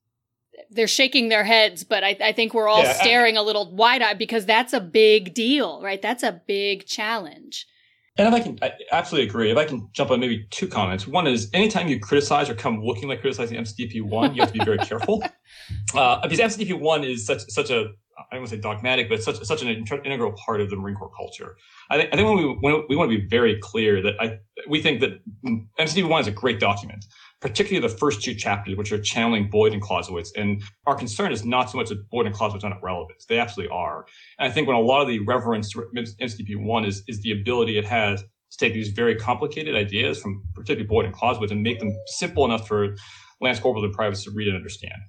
They're 0.69 0.87
shaking 0.87 1.29
their 1.29 1.43
heads, 1.43 1.83
but 1.83 2.03
I, 2.03 2.17
I 2.21 2.31
think 2.31 2.53
we're 2.53 2.69
all 2.69 2.83
yeah, 2.83 2.93
staring 2.93 3.37
a 3.37 3.41
little 3.41 3.73
wide 3.73 4.01
eyed 4.01 4.17
because 4.17 4.45
that's 4.45 4.73
a 4.73 4.79
big 4.79 5.33
deal, 5.33 5.81
right? 5.81 6.01
That's 6.01 6.23
a 6.23 6.41
big 6.45 6.85
challenge. 6.85 7.65
And 8.17 8.27
if 8.27 8.33
I 8.33 8.39
can, 8.39 8.59
I 8.61 8.73
absolutely 8.91 9.29
agree. 9.29 9.51
If 9.51 9.57
I 9.57 9.65
can 9.65 9.89
jump 9.93 10.11
on 10.11 10.19
maybe 10.19 10.45
two 10.51 10.67
comments. 10.67 11.07
One 11.07 11.27
is 11.27 11.49
anytime 11.53 11.87
you 11.87 11.99
criticize 11.99 12.49
or 12.49 12.55
come 12.55 12.83
looking 12.83 13.07
like 13.07 13.21
criticizing 13.21 13.57
MCDP 13.57 14.01
one, 14.01 14.35
you 14.35 14.41
have 14.41 14.51
to 14.51 14.59
be 14.59 14.63
very 14.63 14.77
careful 14.77 15.23
uh, 15.95 16.21
because 16.21 16.39
MCDP 16.39 16.79
one 16.79 17.03
is 17.03 17.25
such 17.25 17.41
such 17.49 17.69
a 17.69 17.87
I 18.31 18.35
don't 18.35 18.41
want 18.41 18.49
to 18.51 18.55
say 18.57 18.61
dogmatic, 18.61 19.09
but 19.09 19.23
such 19.23 19.43
such 19.43 19.61
an 19.61 19.69
integral 19.69 20.33
part 20.33 20.61
of 20.61 20.69
the 20.69 20.75
Marine 20.75 20.95
Corps 20.95 21.11
culture. 21.15 21.55
I 21.89 21.97
think 21.97 22.13
I 22.13 22.17
think 22.17 22.27
when 22.27 22.37
we 22.37 22.57
when 22.61 22.83
we 22.89 22.95
want 22.95 23.11
to 23.11 23.17
be 23.17 23.27
very 23.27 23.57
clear 23.59 24.01
that 24.01 24.13
I 24.19 24.39
we 24.67 24.81
think 24.81 25.01
that 25.01 25.19
MCDP 25.79 26.07
one 26.07 26.21
is 26.21 26.27
a 26.27 26.31
great 26.31 26.59
document, 26.59 27.05
particularly 27.41 27.85
the 27.85 27.93
first 27.93 28.21
two 28.21 28.33
chapters, 28.33 28.77
which 28.77 28.91
are 28.91 29.01
channeling 29.01 29.49
Boyd 29.49 29.73
and 29.73 29.81
Clausewitz. 29.81 30.31
And 30.35 30.61
our 30.85 30.95
concern 30.95 31.31
is 31.31 31.43
not 31.43 31.69
so 31.69 31.77
much 31.77 31.89
that 31.89 32.09
Boyd 32.09 32.27
and 32.27 32.35
Clausewitz 32.35 32.63
are 32.63 32.69
not 32.69 32.83
relevant. 32.83 33.23
They 33.27 33.39
absolutely 33.39 33.73
are. 33.75 34.05
And 34.39 34.49
I 34.49 34.53
think 34.53 34.67
when 34.67 34.77
a 34.77 34.81
lot 34.81 35.01
of 35.01 35.07
the 35.07 35.19
reverence 35.19 35.71
to 35.71 35.83
MCDP 35.95 36.63
one 36.63 36.85
is, 36.85 37.03
is 37.07 37.21
the 37.21 37.31
ability 37.31 37.77
it 37.77 37.85
has 37.85 38.21
to 38.21 38.57
take 38.57 38.73
these 38.73 38.89
very 38.89 39.15
complicated 39.15 39.75
ideas 39.75 40.21
from 40.21 40.43
particularly 40.53 40.87
Boyd 40.87 41.05
and 41.05 41.13
Clausewitz 41.13 41.51
and 41.51 41.63
make 41.63 41.79
them 41.79 41.95
simple 42.07 42.45
enough 42.45 42.67
for 42.67 42.95
Lance 43.39 43.59
Corporal 43.59 43.83
and 43.83 43.93
Privates 43.93 44.23
to 44.25 44.31
read 44.31 44.47
and 44.47 44.57
understand. 44.57 45.01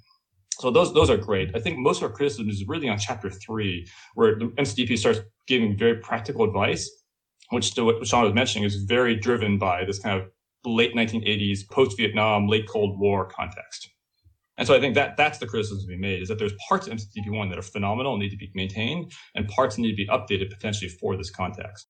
So 0.61 0.71
those 0.71 0.93
those 0.93 1.11
are 1.11 1.17
great. 1.17 1.51
I 1.55 1.61
think 1.61 1.79
most 1.79 1.99
of 1.99 2.05
our 2.05 2.17
criticism 2.17 2.49
is 2.49 2.67
really 2.67 2.89
on 2.89 2.99
chapter 2.99 3.31
three, 3.31 3.87
where 4.15 4.39
the 4.39 4.47
MCDP 4.59 4.99
starts 4.99 5.21
giving 5.47 5.77
very 5.77 5.97
practical 5.97 6.45
advice, 6.45 6.91
which 7.51 7.75
to 7.75 7.85
what 7.85 8.07
Sean 8.07 8.25
was 8.25 8.35
mentioning 8.35 8.65
is 8.65 8.77
very 8.85 9.17
driven 9.17 9.59
by 9.59 9.85
this 9.85 9.99
kind 9.99 10.21
of 10.21 10.29
late 10.65 10.95
1980s, 10.95 11.69
post-Vietnam, 11.69 12.47
late 12.47 12.69
Cold 12.69 12.99
War 13.01 13.27
context. 13.27 13.91
And 14.59 14.67
so 14.67 14.77
I 14.77 14.81
think 14.81 14.95
that 14.95 15.17
that's 15.17 15.39
the 15.39 15.47
criticism 15.47 15.89
be 15.89 15.97
made 15.97 16.23
is 16.23 16.29
that 16.29 16.39
there's 16.39 16.53
parts 16.69 16.87
of 16.87 16.93
MCDP 16.93 17.37
one 17.37 17.49
that 17.49 17.59
are 17.59 17.63
phenomenal 17.63 18.13
and 18.13 18.23
need 18.23 18.31
to 18.31 18.37
be 18.37 18.51
maintained, 18.55 19.13
and 19.35 19.49
parts 19.49 19.79
need 19.79 19.91
to 19.91 19.97
be 19.97 20.07
updated 20.07 20.51
potentially 20.51 20.91
for 20.91 21.17
this 21.17 21.31
context. 21.31 21.89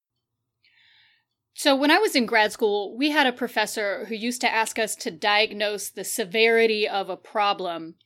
So, 1.54 1.76
when 1.76 1.90
I 1.90 1.98
was 1.98 2.14
in 2.14 2.24
grad 2.24 2.52
school, 2.52 2.96
we 2.96 3.10
had 3.10 3.26
a 3.26 3.32
professor 3.32 4.06
who 4.06 4.14
used 4.14 4.40
to 4.40 4.50
ask 4.50 4.78
us 4.78 4.96
to 4.96 5.10
diagnose 5.10 5.90
the 5.90 6.04
severity 6.04 6.88
of 6.88 7.10
a 7.10 7.16
problem 7.16 7.96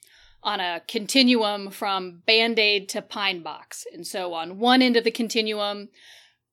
on 0.46 0.60
a 0.60 0.80
continuum 0.86 1.70
from 1.70 2.22
band 2.24 2.58
aid 2.58 2.88
to 2.90 3.02
pine 3.02 3.42
box. 3.42 3.84
And 3.92 4.06
so, 4.06 4.32
on 4.32 4.58
one 4.58 4.80
end 4.80 4.96
of 4.96 5.02
the 5.02 5.10
continuum, 5.10 5.88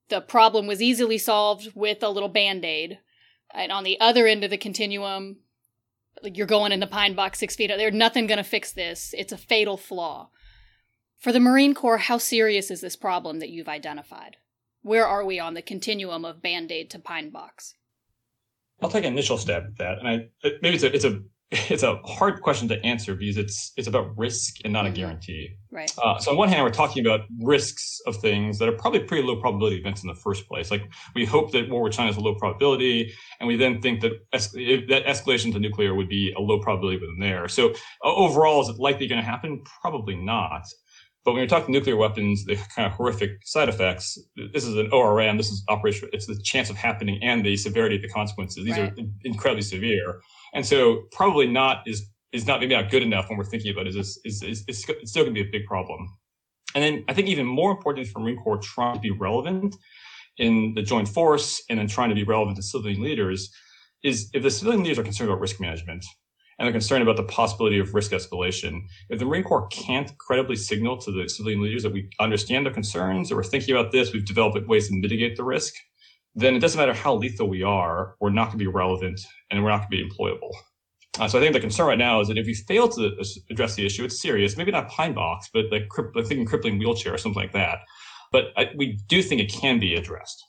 the 0.10 0.20
problem 0.20 0.66
was 0.66 0.82
easily 0.82 1.20
solved 1.20 1.70
with 1.76 2.02
a 2.02 2.10
little 2.10 2.28
band 2.28 2.66
aid. 2.66 3.00
And 3.54 3.72
on 3.72 3.84
the 3.84 4.00
other 4.02 4.26
end 4.26 4.44
of 4.44 4.50
the 4.50 4.58
continuum, 4.58 5.38
you're 6.24 6.48
going 6.48 6.72
in 6.72 6.80
the 6.80 6.88
pine 6.88 7.14
box 7.14 7.38
six 7.38 7.56
feet. 7.56 7.68
There's 7.68 7.94
nothing 7.94 8.26
going 8.26 8.38
to 8.38 8.44
fix 8.44 8.72
this. 8.72 9.14
It's 9.16 9.32
a 9.32 9.38
fatal 9.38 9.78
flaw. 9.78 10.30
For 11.20 11.32
the 11.32 11.40
Marine 11.40 11.76
Corps, 11.76 12.00
how 12.00 12.18
serious 12.18 12.72
is 12.72 12.82
this 12.82 12.96
problem 12.96 13.40
that 13.40 13.50
you've 13.50 13.70
identified? 13.70 14.38
Where 14.82 15.08
are 15.08 15.24
we 15.24 15.40
on 15.40 15.54
the 15.54 15.62
continuum 15.62 16.26
of 16.26 16.42
band 16.42 16.72
aid 16.72 16.90
to 16.90 17.00
pine 17.00 17.30
box? 17.30 17.76
I'll 18.82 18.90
take 18.90 19.06
an 19.06 19.14
initial 19.14 19.38
stab 19.38 19.64
at 19.64 19.78
that, 19.78 20.00
and 20.00 20.08
I 20.08 20.16
uh, 20.44 20.52
maybe 20.62 20.76
it's 20.76 20.84
a 20.84 20.94
it's 20.94 21.06
a 21.06 21.22
it's 21.70 21.84
a 21.84 21.98
hard 22.06 22.42
question 22.42 22.68
to 22.68 22.84
answer 22.86 23.16
because 23.16 23.38
it's 23.38 23.74
it's 23.78 23.88
about 23.88 24.18
risk 24.18 24.56
and 24.64 24.74
not 24.74 24.86
a 24.86 24.90
mm-hmm. 24.90 24.96
guarantee. 24.96 25.56
Right. 25.72 25.92
Uh, 26.02 26.18
so 26.18 26.32
on 26.32 26.38
one 26.38 26.50
hand, 26.50 26.64
we're 26.64 26.72
talking 26.72 27.06
about 27.06 27.22
risks 27.42 28.00
of 28.08 28.16
things 28.18 28.58
that 28.60 28.68
are 28.70 28.74
probably 28.74 29.02
pretty 29.02 29.24
low 29.28 29.36
probability 29.36 29.78
events 29.78 30.02
in 30.04 30.08
the 30.08 30.16
first 30.16 30.48
place. 30.48 30.72
Like 30.72 30.84
we 31.16 31.26
hope 31.26 31.52
that 31.52 31.70
war 31.70 31.84
with 31.84 31.94
China 31.94 32.10
is 32.10 32.18
a 32.18 32.22
low 32.22 32.36
probability, 32.36 33.14
and 33.40 33.48
we 33.48 33.56
then 33.56 33.82
think 33.82 34.02
that 34.02 34.14
es- 34.34 34.52
that 34.52 35.04
escalation 35.06 35.52
to 35.54 35.60
nuclear 35.60 35.94
would 35.94 36.10
be 36.10 36.34
a 36.36 36.40
low 36.40 36.60
probability 36.60 36.98
within 37.00 37.20
there. 37.20 37.48
So 37.48 37.72
uh, 38.04 38.14
overall, 38.14 38.62
is 38.62 38.70
it 38.70 38.80
likely 38.80 39.08
going 39.08 39.22
to 39.22 39.28
happen? 39.28 39.64
Probably 39.82 40.16
not. 40.16 40.66
But 41.24 41.32
when 41.32 41.40
you're 41.40 41.48
talking 41.48 41.72
nuclear 41.72 41.96
weapons, 41.96 42.44
the 42.44 42.56
kind 42.76 42.86
of 42.86 42.92
horrific 42.94 43.46
side 43.46 43.70
effects, 43.70 44.18
this 44.52 44.66
is 44.66 44.76
an 44.76 44.90
ORM, 44.92 45.38
this 45.38 45.50
is 45.50 45.64
operation, 45.70 46.10
it's 46.12 46.26
the 46.26 46.38
chance 46.44 46.70
of 46.70 46.76
happening 46.76 47.18
and 47.24 47.46
the 47.46 47.56
severity 47.56 47.96
of 47.96 48.02
the 48.02 48.10
consequences. 48.10 48.66
These 48.66 48.78
right. 48.78 48.92
are 48.92 49.06
incredibly 49.24 49.62
severe. 49.62 50.22
And 50.54 50.66
so 50.66 51.04
probably 51.12 51.48
not 51.48 51.88
is, 51.88 52.10
is 52.32 52.48
not 52.48 52.60
maybe 52.60 52.76
not 52.76 52.92
good 52.92 53.04
enough 53.04 53.30
when 53.30 53.38
we're 53.38 53.46
thinking 53.46 53.72
about 53.72 53.88
is 53.88 53.96
is, 53.96 54.20
is, 54.24 54.44
is 54.44 54.64
it's 54.68 55.12
still 55.12 55.24
going 55.24 55.36
to 55.36 55.44
be 55.44 55.48
a 55.48 55.52
big 55.52 55.66
problem. 55.66 56.08
And 56.76 56.84
then 56.84 57.06
I 57.08 57.14
think 57.14 57.28
even 57.28 57.46
more 57.46 57.72
important 57.72 58.08
for 58.08 58.20
Marine 58.20 58.38
Corps 58.38 58.58
trying 58.58 58.96
to 58.96 59.00
be 59.00 59.12
relevant 59.12 59.76
in 60.38 60.74
the 60.74 60.82
joint 60.82 61.08
force 61.08 61.62
and 61.70 61.78
then 61.78 61.88
trying 61.88 62.10
to 62.10 62.16
be 62.16 62.24
relevant 62.24 62.58
to 62.58 62.64
civilian 62.64 63.02
leaders 63.02 63.52
is 64.04 64.30
if 64.34 64.44
the 64.44 64.52
civilian 64.52 64.84
leaders 64.84 65.00
are 65.00 65.04
concerned 65.04 65.30
about 65.30 65.40
risk 65.40 65.60
management, 65.60 66.04
and 66.58 66.66
they're 66.66 66.74
concerned 66.74 67.02
about 67.02 67.18
the 67.18 67.24
possibility 67.24 67.80
of 67.80 67.94
risk 67.94 68.12
escalation. 68.12 68.82
If 69.10 69.20
the 69.20 69.26
Marine 69.26 69.44
Corps 69.44 69.68
can't 69.68 70.16
credibly 70.18 70.56
signal 70.56 70.98
to 70.98 71.12
the 71.12 71.28
civilian 71.28 71.62
leaders 71.62 71.84
that 71.84 71.94
we 71.94 72.10
understand 72.20 72.66
their 72.66 72.74
concerns, 72.74 73.30
that 73.30 73.36
we're 73.36 73.44
thinking 73.44 73.76
about 73.76 73.92
this, 73.92 74.14
we've 74.14 74.26
developed 74.26 74.68
ways 74.68 74.88
to 74.90 74.96
mitigate 74.96 75.36
the 75.36 75.44
risk, 75.44 75.74
then 76.36 76.56
it 76.56 76.60
doesn't 76.60 76.80
matter 76.80 76.94
how 76.94 77.16
lethal 77.16 77.48
we 77.48 77.64
are, 77.64 78.16
we're 78.20 78.30
not 78.30 78.46
going 78.46 78.60
to 78.60 78.66
be 78.66 78.68
relevant 78.68 79.20
and 79.52 79.64
we're 79.64 79.70
not 79.70 79.90
going 79.90 79.92
to 79.92 79.98
be 79.98 80.10
employable. 80.10 80.52
Uh, 81.20 81.28
so 81.28 81.38
I 81.38 81.42
think 81.42 81.54
the 81.54 81.60
concern 81.60 81.88
right 81.88 81.98
now 81.98 82.22
is 82.22 82.28
that 82.28 82.38
if 82.38 82.48
we 82.48 82.56
fail 82.56 82.90
to 82.90 83.24
address 83.52 83.76
the 83.76 83.86
issue, 83.86 84.04
it's 84.04 84.20
serious. 84.20 84.58
Maybe 84.58 84.72
not 84.72 84.90
pine 84.90 85.14
box, 85.14 85.50
but 85.54 85.66
like 85.72 85.88
I 86.18 86.24
think 86.24 86.48
crippling 86.50 86.80
wheelchair 86.80 87.14
or 87.14 87.18
something 87.20 87.42
like 87.42 87.54
that. 87.54 87.80
But 88.32 88.46
I, 88.58 88.72
we 88.76 89.00
do 89.08 89.22
think 89.22 89.40
it 89.40 89.52
can 89.52 89.80
be 89.80 89.94
addressed. 89.94 90.44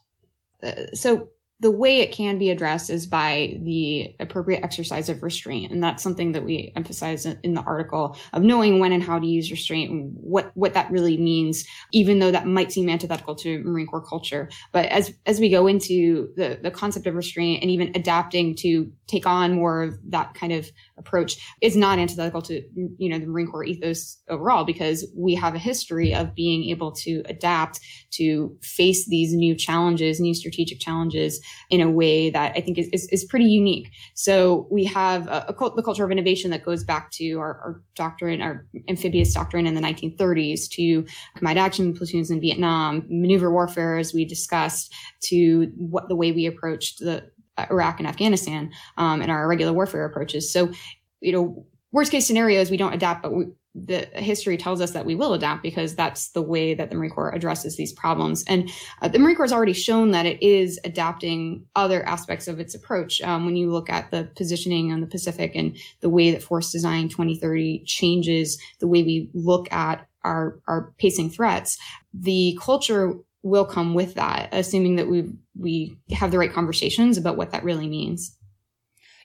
Uh, 0.62 0.72
so 0.94 1.28
the 1.60 1.70
way 1.70 2.00
it 2.00 2.12
can 2.12 2.36
be 2.36 2.50
addressed 2.50 2.90
is 2.90 3.06
by 3.06 3.58
the 3.62 4.14
appropriate 4.18 4.64
exercise 4.64 5.08
of 5.08 5.22
restraint. 5.22 5.70
And 5.70 5.82
that's 5.82 6.02
something 6.02 6.32
that 6.32 6.44
we 6.44 6.72
emphasize 6.74 7.26
in 7.26 7.54
the 7.54 7.62
article 7.62 8.16
of 8.32 8.42
knowing 8.42 8.80
when 8.80 8.92
and 8.92 9.02
how 9.02 9.18
to 9.18 9.26
use 9.26 9.50
restraint 9.50 9.90
and 9.90 10.12
what 10.14 10.50
what 10.54 10.74
that 10.74 10.90
really 10.90 11.16
means 11.16 11.64
even 11.92 12.18
though 12.18 12.32
that 12.32 12.46
might 12.46 12.72
seem 12.72 12.88
antithetical 12.88 13.36
to 13.36 13.62
marine 13.62 13.86
corps 13.86 14.04
culture. 14.04 14.50
But 14.72 14.86
as 14.86 15.14
as 15.26 15.38
we 15.38 15.48
go 15.48 15.68
into 15.68 16.28
the 16.36 16.58
the 16.60 16.72
concept 16.72 17.06
of 17.06 17.14
restraint 17.14 17.62
and 17.62 17.70
even 17.70 17.92
adapting 17.94 18.56
to 18.56 18.90
take 19.06 19.26
on 19.26 19.54
more 19.54 19.84
of 19.84 19.98
that 20.10 20.34
kind 20.34 20.52
of 20.52 20.70
approach 20.98 21.36
is 21.60 21.76
not 21.76 21.98
antithetical 21.98 22.42
to 22.42 22.62
you 22.98 23.08
know 23.08 23.18
the 23.18 23.26
marine 23.26 23.46
corps 23.46 23.64
ethos 23.64 24.18
overall 24.28 24.64
because 24.64 25.06
we 25.16 25.34
have 25.34 25.54
a 25.54 25.58
history 25.58 26.14
of 26.14 26.34
being 26.34 26.64
able 26.64 26.90
to 26.90 27.22
adapt 27.26 27.80
to 28.10 28.56
face 28.62 29.06
these 29.06 29.32
new 29.34 29.54
challenges 29.54 30.20
new 30.20 30.34
strategic 30.34 30.80
challenges 30.80 31.40
in 31.70 31.80
a 31.80 31.90
way 31.90 32.30
that 32.30 32.52
I 32.56 32.60
think 32.60 32.78
is, 32.78 32.88
is, 32.88 33.08
is 33.08 33.24
pretty 33.24 33.46
unique. 33.46 33.90
So 34.14 34.66
we 34.70 34.84
have 34.84 35.26
a, 35.28 35.46
a 35.48 35.54
cult, 35.54 35.76
the 35.76 35.82
culture 35.82 36.04
of 36.04 36.10
innovation 36.10 36.50
that 36.50 36.64
goes 36.64 36.84
back 36.84 37.10
to 37.12 37.38
our, 37.38 37.58
our, 37.60 37.82
doctrine, 37.94 38.42
our 38.42 38.66
amphibious 38.88 39.32
doctrine 39.32 39.66
in 39.66 39.74
the 39.74 39.80
1930s 39.80 40.68
to 40.70 41.06
combined 41.36 41.58
action 41.58 41.94
platoons 41.94 42.30
in 42.30 42.40
Vietnam, 42.40 43.04
maneuver 43.08 43.52
warfare, 43.52 43.98
as 43.98 44.12
we 44.12 44.24
discussed, 44.24 44.92
to 45.22 45.70
what 45.76 46.08
the 46.08 46.16
way 46.16 46.32
we 46.32 46.46
approached 46.46 46.98
the 46.98 47.30
Iraq 47.70 48.00
and 48.00 48.08
Afghanistan 48.08 48.72
um, 48.96 49.22
and 49.22 49.30
irregular 49.30 49.72
warfare 49.72 50.04
approaches. 50.04 50.52
So, 50.52 50.72
you 51.20 51.32
know, 51.32 51.66
worst 51.92 52.10
case 52.10 52.26
scenarios, 52.26 52.70
we 52.70 52.76
don't 52.76 52.92
adapt, 52.92 53.22
but 53.22 53.32
we, 53.32 53.46
the 53.74 54.08
history 54.14 54.56
tells 54.56 54.80
us 54.80 54.92
that 54.92 55.04
we 55.04 55.16
will 55.16 55.34
adapt 55.34 55.62
because 55.62 55.96
that's 55.96 56.28
the 56.28 56.42
way 56.42 56.74
that 56.74 56.90
the 56.90 56.96
Marine 56.96 57.10
Corps 57.10 57.30
addresses 57.30 57.76
these 57.76 57.92
problems. 57.92 58.44
And 58.46 58.70
uh, 59.02 59.08
the 59.08 59.18
Marine 59.18 59.34
Corps 59.34 59.46
has 59.46 59.52
already 59.52 59.72
shown 59.72 60.12
that 60.12 60.26
it 60.26 60.40
is 60.42 60.78
adapting 60.84 61.66
other 61.74 62.06
aspects 62.06 62.46
of 62.46 62.60
its 62.60 62.74
approach. 62.74 63.20
Um, 63.22 63.46
when 63.46 63.56
you 63.56 63.72
look 63.72 63.90
at 63.90 64.12
the 64.12 64.30
positioning 64.36 64.92
on 64.92 65.00
the 65.00 65.08
Pacific 65.08 65.52
and 65.56 65.76
the 66.00 66.08
way 66.08 66.30
that 66.30 66.42
Force 66.42 66.70
Design 66.70 67.08
2030 67.08 67.82
changes 67.84 68.60
the 68.78 68.86
way 68.86 69.02
we 69.02 69.28
look 69.34 69.70
at 69.72 70.06
our, 70.22 70.60
our 70.68 70.94
pacing 70.98 71.30
threats, 71.30 71.76
the 72.12 72.56
culture 72.62 73.14
will 73.42 73.64
come 73.64 73.92
with 73.92 74.14
that, 74.14 74.48
assuming 74.52 74.96
that 74.96 75.08
we 75.08 75.30
we 75.56 75.96
have 76.10 76.30
the 76.30 76.38
right 76.38 76.52
conversations 76.52 77.18
about 77.18 77.36
what 77.36 77.50
that 77.50 77.62
really 77.62 77.86
means. 77.86 78.36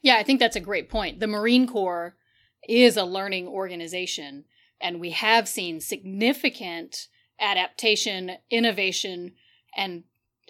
Yeah, 0.01 0.17
I 0.17 0.23
think 0.23 0.39
that's 0.39 0.55
a 0.55 0.61
great 0.61 0.89
point. 0.89 1.19
The 1.19 1.27
Marine 1.27 1.67
Corps 1.67 2.15
is 2.67 2.97
a 2.97 3.05
learning 3.05 3.47
organization, 3.47 4.45
and 4.81 4.99
we 4.99 5.11
have 5.11 5.47
seen 5.47 5.79
significant 5.79 7.07
adaptation, 7.39 8.37
innovation, 8.49 9.33
and 9.75 10.03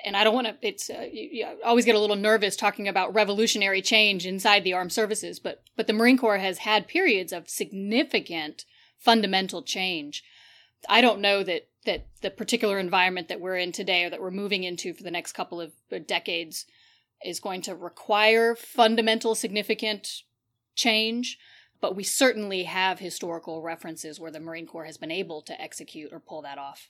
and 0.06 0.16
I 0.16 0.24
don't 0.24 0.34
want 0.34 0.48
to. 0.48 0.56
It's 0.62 0.90
uh, 0.90 1.08
you, 1.12 1.30
you 1.32 1.48
always 1.64 1.86
get 1.86 1.96
a 1.96 2.00
little 2.00 2.16
nervous 2.16 2.56
talking 2.56 2.88
about 2.88 3.14
revolutionary 3.14 3.82
change 3.82 4.26
inside 4.26 4.64
the 4.64 4.74
armed 4.74 4.94
services, 4.94 5.40
but 5.40 5.64
but 5.76 5.88
the 5.88 5.94
Marine 5.94 6.18
Corps 6.18 6.38
has 6.38 6.60
had 6.60 6.88
periods 6.88 7.34
of 7.34 7.50
significant 7.50 8.66
fundamental 8.98 9.62
change. 9.62 10.24
I 10.88 11.02
don't 11.02 11.22
know 11.22 11.44
that 11.44 11.68
that 11.86 12.08
the 12.22 12.30
particular 12.30 12.80
environment 12.80 13.28
that 13.30 13.42
we're 13.42 13.58
in 13.58 13.72
today 13.72 14.04
or 14.04 14.10
that 14.10 14.22
we're 14.22 14.32
moving 14.32 14.64
into 14.64 14.94
for 14.94 15.04
the 15.04 15.12
next 15.12 15.34
couple 15.34 15.62
of 15.62 15.74
decades 16.08 16.66
is 17.26 17.40
going 17.40 17.62
to 17.64 17.76
require 17.76 18.56
fundamental 18.56 19.36
significant 19.36 20.24
change 20.76 21.38
but 21.82 21.96
we 21.96 22.04
certainly 22.04 22.64
have 22.64 23.00
historical 23.00 23.62
references 23.62 24.20
where 24.20 24.32
the 24.32 24.40
Marine 24.40 24.68
Corps 24.68 24.86
has 24.86 24.98
been 24.98 25.12
able 25.12 25.42
to 25.44 25.62
execute 25.62 26.12
or 26.12 26.20
pull 26.20 26.42
that 26.44 26.58
off. 26.58 26.90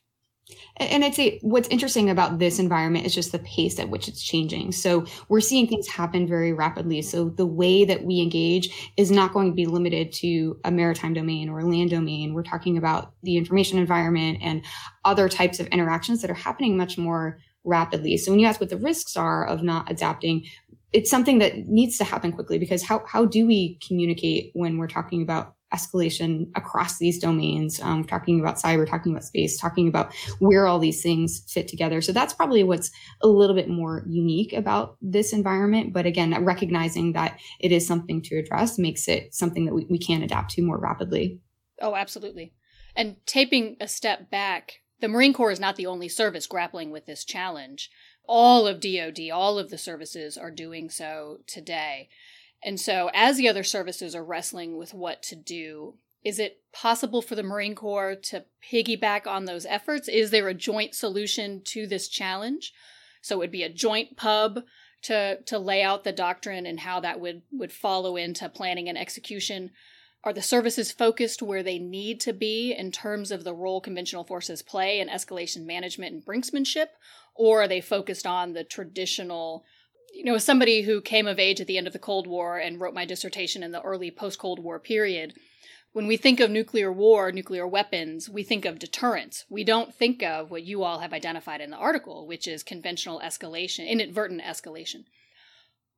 And 0.77 1.05
I'd 1.05 1.13
say 1.13 1.39
what's 1.43 1.67
interesting 1.67 2.09
about 2.09 2.39
this 2.39 2.57
environment 2.57 3.05
is 3.05 3.13
just 3.13 3.31
the 3.31 3.39
pace 3.39 3.77
at 3.77 3.89
which 3.89 4.07
it's 4.07 4.23
changing. 4.23 4.71
So 4.71 5.05
we're 5.27 5.41
seeing 5.41 5.67
things 5.67 5.87
happen 5.87 6.27
very 6.27 6.53
rapidly. 6.53 7.03
So 7.03 7.29
the 7.29 7.45
way 7.45 7.85
that 7.85 8.03
we 8.03 8.19
engage 8.19 8.91
is 8.97 9.11
not 9.11 9.31
going 9.31 9.49
to 9.49 9.55
be 9.55 9.67
limited 9.67 10.11
to 10.13 10.59
a 10.63 10.71
maritime 10.71 11.13
domain 11.13 11.49
or 11.49 11.63
land 11.63 11.91
domain. 11.91 12.33
We're 12.33 12.43
talking 12.43 12.77
about 12.77 13.13
the 13.21 13.37
information 13.37 13.77
environment 13.77 14.39
and 14.41 14.63
other 15.05 15.29
types 15.29 15.59
of 15.59 15.67
interactions 15.67 16.21
that 16.21 16.31
are 16.31 16.35
happening 16.35 16.75
much 16.75 16.97
more 16.97 17.37
rapidly. 17.63 18.17
So 18.17 18.31
when 18.31 18.39
you 18.39 18.47
ask 18.47 18.59
what 18.59 18.69
the 18.69 18.77
risks 18.77 19.15
are 19.15 19.45
of 19.45 19.61
not 19.61 19.91
adapting, 19.91 20.45
it's 20.93 21.09
something 21.09 21.39
that 21.39 21.67
needs 21.67 21.97
to 21.97 22.03
happen 22.03 22.31
quickly 22.31 22.57
because 22.57 22.83
how, 22.83 23.03
how 23.07 23.25
do 23.25 23.45
we 23.45 23.79
communicate 23.85 24.51
when 24.53 24.77
we're 24.77 24.87
talking 24.87 25.21
about 25.21 25.55
escalation 25.73 26.49
across 26.55 26.97
these 26.97 27.19
domains. 27.19 27.79
Um, 27.79 28.03
talking 28.03 28.39
about 28.39 28.57
cyber, 28.57 28.87
talking 28.87 29.11
about 29.11 29.23
space, 29.23 29.57
talking 29.57 29.87
about 29.87 30.13
where 30.39 30.67
all 30.67 30.79
these 30.79 31.01
things 31.01 31.43
fit 31.47 31.67
together. 31.67 32.01
So 32.01 32.11
that's 32.11 32.33
probably 32.33 32.63
what's 32.63 32.91
a 33.21 33.27
little 33.27 33.55
bit 33.55 33.69
more 33.69 34.03
unique 34.07 34.53
about 34.53 34.97
this 35.01 35.33
environment. 35.33 35.93
But 35.93 36.05
again, 36.05 36.43
recognizing 36.43 37.13
that 37.13 37.39
it 37.59 37.71
is 37.71 37.85
something 37.85 38.21
to 38.23 38.37
address 38.37 38.79
makes 38.79 39.07
it 39.07 39.33
something 39.33 39.65
that 39.65 39.73
we, 39.73 39.85
we 39.89 39.99
can 39.99 40.23
adapt 40.23 40.51
to 40.51 40.61
more 40.63 40.79
rapidly. 40.79 41.39
Oh, 41.81 41.95
absolutely. 41.95 42.53
And 42.95 43.17
taking 43.25 43.77
a 43.79 43.87
step 43.87 44.31
back, 44.31 44.79
the 44.99 45.07
Marine 45.07 45.33
Corps 45.33 45.51
is 45.51 45.59
not 45.59 45.75
the 45.75 45.85
only 45.85 46.09
service 46.09 46.47
grappling 46.47 46.91
with 46.91 47.05
this 47.05 47.23
challenge. 47.23 47.89
All 48.31 48.67
of 48.67 48.79
DoD, 48.79 49.31
all 49.33 49.57
of 49.57 49.71
the 49.71 49.77
services 49.77 50.37
are 50.37 50.51
doing 50.51 50.91
so 50.91 51.39
today. 51.47 52.09
And 52.63 52.79
so, 52.79 53.09
as 53.11 53.37
the 53.37 53.49
other 53.49 53.63
services 53.63 54.13
are 54.13 54.23
wrestling 54.23 54.77
with 54.77 54.93
what 54.93 55.23
to 55.23 55.35
do, 55.35 55.95
is 56.23 56.37
it 56.37 56.61
possible 56.71 57.23
for 57.23 57.33
the 57.33 57.43
Marine 57.43 57.73
Corps 57.73 58.15
to 58.15 58.45
piggyback 58.71 59.25
on 59.25 59.45
those 59.45 59.65
efforts? 59.65 60.07
Is 60.07 60.29
there 60.29 60.47
a 60.47 60.53
joint 60.53 60.93
solution 60.93 61.61
to 61.65 61.87
this 61.87 62.07
challenge? 62.07 62.71
So 63.21 63.35
it 63.35 63.39
would 63.39 63.51
be 63.51 63.63
a 63.63 63.73
joint 63.73 64.15
pub 64.15 64.63
to 65.03 65.41
to 65.41 65.57
lay 65.57 65.81
out 65.81 66.03
the 66.03 66.11
doctrine 66.11 66.65
and 66.65 66.81
how 66.81 66.99
that 66.99 67.19
would 67.19 67.41
would 67.51 67.71
follow 67.71 68.15
into 68.15 68.49
planning 68.49 68.89
and 68.89 68.97
execution. 68.97 69.71
Are 70.21 70.33
the 70.33 70.41
services 70.41 70.91
focused 70.91 71.41
where 71.41 71.63
they 71.63 71.79
need 71.79 72.19
to 72.21 72.33
be 72.33 72.73
in 72.73 72.91
terms 72.91 73.31
of 73.31 73.45
the 73.45 73.53
role 73.53 73.79
conventional 73.79 74.25
forces 74.25 74.61
play 74.61 74.99
in 74.99 75.07
escalation 75.07 75.65
management 75.65 76.13
and 76.13 76.25
brinksmanship, 76.25 76.87
or 77.35 77.63
are 77.63 77.67
they 77.67 77.81
focused 77.81 78.25
on 78.25 78.53
the 78.53 78.63
traditional 78.63 79.63
you 80.13 80.23
know, 80.23 80.35
as 80.35 80.43
somebody 80.43 80.81
who 80.81 81.01
came 81.01 81.27
of 81.27 81.39
age 81.39 81.61
at 81.61 81.67
the 81.67 81.77
end 81.77 81.87
of 81.87 81.93
the 81.93 81.99
Cold 81.99 82.27
War 82.27 82.57
and 82.57 82.81
wrote 82.81 82.93
my 82.93 83.05
dissertation 83.05 83.63
in 83.63 83.71
the 83.71 83.81
early 83.81 84.11
post 84.11 84.39
Cold 84.39 84.59
War 84.59 84.79
period, 84.79 85.33
when 85.91 86.07
we 86.07 86.17
think 86.17 86.39
of 86.39 86.51
nuclear 86.51 86.91
war, 86.91 87.31
nuclear 87.31 87.67
weapons, 87.67 88.29
we 88.29 88.43
think 88.43 88.65
of 88.65 88.79
deterrence. 88.79 89.45
We 89.49 89.63
don't 89.63 89.93
think 89.93 90.21
of 90.21 90.51
what 90.51 90.63
you 90.63 90.83
all 90.83 90.99
have 90.99 91.13
identified 91.13 91.61
in 91.61 91.71
the 91.71 91.77
article, 91.77 92.27
which 92.27 92.47
is 92.47 92.63
conventional 92.63 93.19
escalation, 93.21 93.87
inadvertent 93.87 94.41
escalation. 94.41 95.05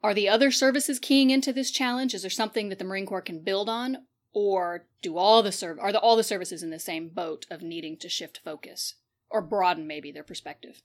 Are 0.01 0.13
the 0.13 0.29
other 0.29 0.49
services 0.49 0.97
keying 0.97 1.29
into 1.29 1.51
this 1.51 1.71
challenge? 1.71 2.13
Is 2.13 2.21
there 2.21 2.31
something 2.31 2.69
that 2.69 2.79
the 2.79 2.85
Marine 2.85 3.05
Corps 3.05 3.21
can 3.21 3.43
build 3.43 3.69
on, 3.69 4.05
or 4.33 4.87
do 5.01 5.17
all 5.17 5.43
the 5.43 5.51
serv- 5.51 5.79
are 5.79 5.91
the, 5.91 5.99
all 5.99 6.15
the 6.15 6.23
services 6.23 6.63
in 6.63 6.69
the 6.69 6.79
same 6.79 7.09
boat 7.09 7.45
of 7.51 7.61
needing 7.61 7.97
to 7.97 8.09
shift 8.09 8.39
focus 8.43 8.95
or 9.29 9.41
broaden 9.41 9.85
maybe 9.85 10.11
their 10.11 10.23
perspective? 10.23 10.81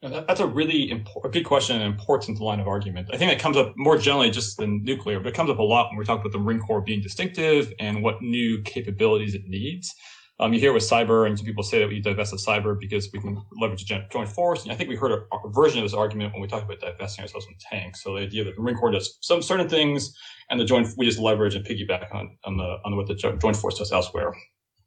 That's 0.00 0.38
a 0.38 0.46
really 0.46 0.90
important, 0.90 1.34
good 1.34 1.44
question 1.44 1.76
and 1.76 1.84
important 1.84 2.40
line 2.40 2.60
of 2.60 2.68
argument. 2.68 3.10
I 3.12 3.16
think 3.16 3.32
it 3.32 3.40
comes 3.40 3.56
up 3.56 3.74
more 3.76 3.98
generally 3.98 4.30
just 4.30 4.56
than 4.56 4.84
nuclear, 4.84 5.18
but 5.18 5.28
it 5.28 5.34
comes 5.34 5.50
up 5.50 5.58
a 5.58 5.62
lot 5.62 5.88
when 5.90 5.98
we 5.98 6.04
talk 6.04 6.20
about 6.20 6.30
the 6.30 6.38
Marine 6.38 6.60
Corps 6.60 6.80
being 6.80 7.02
distinctive 7.02 7.72
and 7.80 8.00
what 8.02 8.22
new 8.22 8.62
capabilities 8.62 9.34
it 9.34 9.42
needs. 9.46 9.92
Um, 10.40 10.54
you 10.54 10.60
hear 10.60 10.72
with 10.72 10.84
cyber, 10.84 11.26
and 11.26 11.36
some 11.36 11.44
people 11.44 11.64
say 11.64 11.80
that 11.80 11.88
we 11.88 12.00
divest 12.00 12.32
of 12.32 12.38
cyber 12.38 12.78
because 12.78 13.10
we 13.12 13.18
can 13.18 13.42
leverage 13.60 13.90
a 13.90 14.06
joint 14.08 14.28
force. 14.28 14.62
And 14.62 14.70
I 14.70 14.76
think 14.76 14.88
we 14.88 14.94
heard 14.94 15.10
a, 15.10 15.16
a, 15.36 15.50
version 15.50 15.80
of 15.80 15.84
this 15.84 15.94
argument 15.94 16.32
when 16.32 16.40
we 16.40 16.46
talked 16.46 16.62
about 16.62 16.78
divesting 16.78 17.22
ourselves 17.22 17.46
from 17.46 17.56
tanks. 17.58 18.04
So 18.04 18.14
the 18.14 18.22
idea 18.22 18.44
that 18.44 18.54
the 18.54 18.62
Marine 18.62 18.76
Corps 18.76 18.92
does 18.92 19.18
some 19.20 19.42
certain 19.42 19.68
things, 19.68 20.16
and 20.48 20.60
the 20.60 20.64
joint 20.64 20.86
we 20.96 21.06
just 21.06 21.18
leverage 21.18 21.56
and 21.56 21.66
piggyback 21.66 22.14
on 22.14 22.38
on 22.44 22.56
the 22.56 22.76
on 22.84 22.94
what 22.94 23.08
the 23.08 23.16
joint 23.16 23.56
force 23.56 23.78
does 23.78 23.90
elsewhere. 23.90 24.32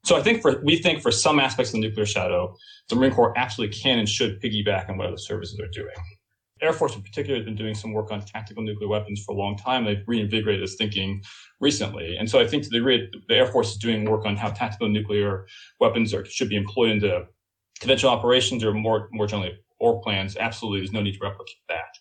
So 0.04 0.18
I 0.18 0.22
think 0.22 0.42
for 0.42 0.62
we 0.64 0.78
think 0.78 1.02
for 1.02 1.12
some 1.12 1.40
aspects 1.40 1.74
of 1.74 1.82
the 1.82 1.88
nuclear 1.88 2.06
shadow, 2.06 2.56
the 2.90 2.96
Marine 2.96 3.14
Corps 3.14 3.34
absolutely 3.38 3.76
can 3.76 4.00
and 4.00 4.10
should 4.10 4.42
piggyback 4.42 4.90
on 4.90 4.98
what 4.98 5.08
other 5.08 5.18
services 5.18 5.60
are 5.60 5.68
doing. 5.68 5.96
Air 6.62 6.74
Force 6.74 6.96
in 6.96 7.02
particular 7.02 7.38
has 7.38 7.46
been 7.46 7.56
doing 7.56 7.74
some 7.74 7.92
work 7.92 8.12
on 8.12 8.22
tactical 8.22 8.64
nuclear 8.64 8.88
weapons 8.88 9.24
for 9.26 9.34
a 9.34 9.36
long 9.36 9.58
time. 9.58 9.84
They've 9.84 10.04
reinvigorated 10.06 10.62
this 10.62 10.76
thinking 10.76 11.24
recently. 11.60 12.18
And 12.18 12.30
so 12.30 12.40
I 12.40 12.46
think 12.46 12.64
to 12.64 12.70
the, 12.70 12.78
degree 12.78 13.10
the 13.28 13.36
Air 13.36 13.48
Force 13.48 13.72
is 13.72 13.78
doing 13.78 14.06
work 14.06 14.26
on 14.26 14.36
how 14.36 14.50
tactical 14.50 14.88
nuclear 14.88 15.48
weapons 15.80 16.14
are, 16.14 16.24
should 16.26 16.50
be 16.50 16.56
employed 16.56 16.92
into 16.92 17.26
conventional 17.80 18.12
operations 18.12 18.64
or 18.64 18.74
more, 18.74 19.10
more 19.12 19.26
generally 19.26 19.54
OR 19.80 20.02
plans. 20.02 20.38
Absolutely, 20.38 20.82
there's 20.82 20.92
no 20.92 21.02
need 21.02 21.14
to 21.14 21.20
replicate 21.24 21.58
that. 21.68 21.98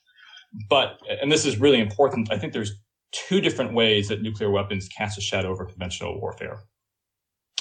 But, 0.69 0.99
and 1.23 1.33
this 1.33 1.47
is 1.47 1.59
really 1.59 1.81
important, 1.81 2.31
I 2.31 2.39
think 2.39 2.53
there's 2.53 2.73
two 3.13 3.41
different 3.41 3.73
ways 3.73 4.09
that 4.09 4.21
nuclear 4.21 4.51
weapons 4.51 4.89
cast 4.89 5.17
a 5.17 5.23
shadow 5.23 5.51
over 5.51 5.65
conventional 5.65 6.21
warfare. 6.21 6.65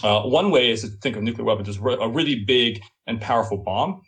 Uh, 0.03 0.21
one 0.23 0.49
way 0.51 0.71
is 0.71 0.81
to 0.81 0.87
think 0.87 1.15
of 1.15 1.23
nuclear 1.23 1.45
weapons 1.45 1.69
as 1.69 1.77
a 1.77 2.09
really 2.09 2.43
big 2.45 2.81
and 3.07 3.19
powerful 3.19 3.57
bomb, 3.57 4.01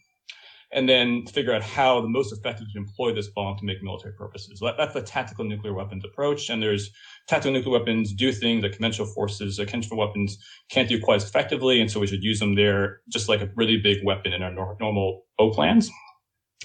and 0.73 0.87
then 0.87 1.25
figure 1.27 1.53
out 1.53 1.61
how 1.61 1.99
the 1.99 2.07
most 2.07 2.31
effective 2.31 2.65
to 2.71 2.77
employ 2.79 3.13
this 3.13 3.27
bomb 3.27 3.57
to 3.57 3.65
make 3.65 3.83
military 3.83 4.13
purposes. 4.13 4.61
That's 4.77 4.93
the 4.93 5.01
tactical 5.01 5.43
nuclear 5.43 5.73
weapons 5.73 6.05
approach. 6.05 6.49
And 6.49 6.63
there's 6.63 6.89
tactical 7.27 7.51
nuclear 7.51 7.77
weapons 7.77 8.13
do 8.13 8.31
things 8.31 8.61
that 8.61 8.71
conventional 8.71 9.07
forces, 9.07 9.59
uh, 9.59 9.63
conventional 9.63 9.99
weapons 9.99 10.37
can't 10.69 10.87
do 10.87 10.99
quite 10.99 11.17
as 11.17 11.25
effectively. 11.25 11.81
And 11.81 11.91
so 11.91 11.99
we 11.99 12.07
should 12.07 12.23
use 12.23 12.39
them 12.39 12.55
there 12.55 13.01
just 13.09 13.27
like 13.27 13.41
a 13.41 13.49
really 13.55 13.77
big 13.77 13.97
weapon 14.05 14.31
in 14.31 14.41
our 14.41 14.53
nor- 14.53 14.77
normal 14.79 15.23
OPLANs. 15.41 15.89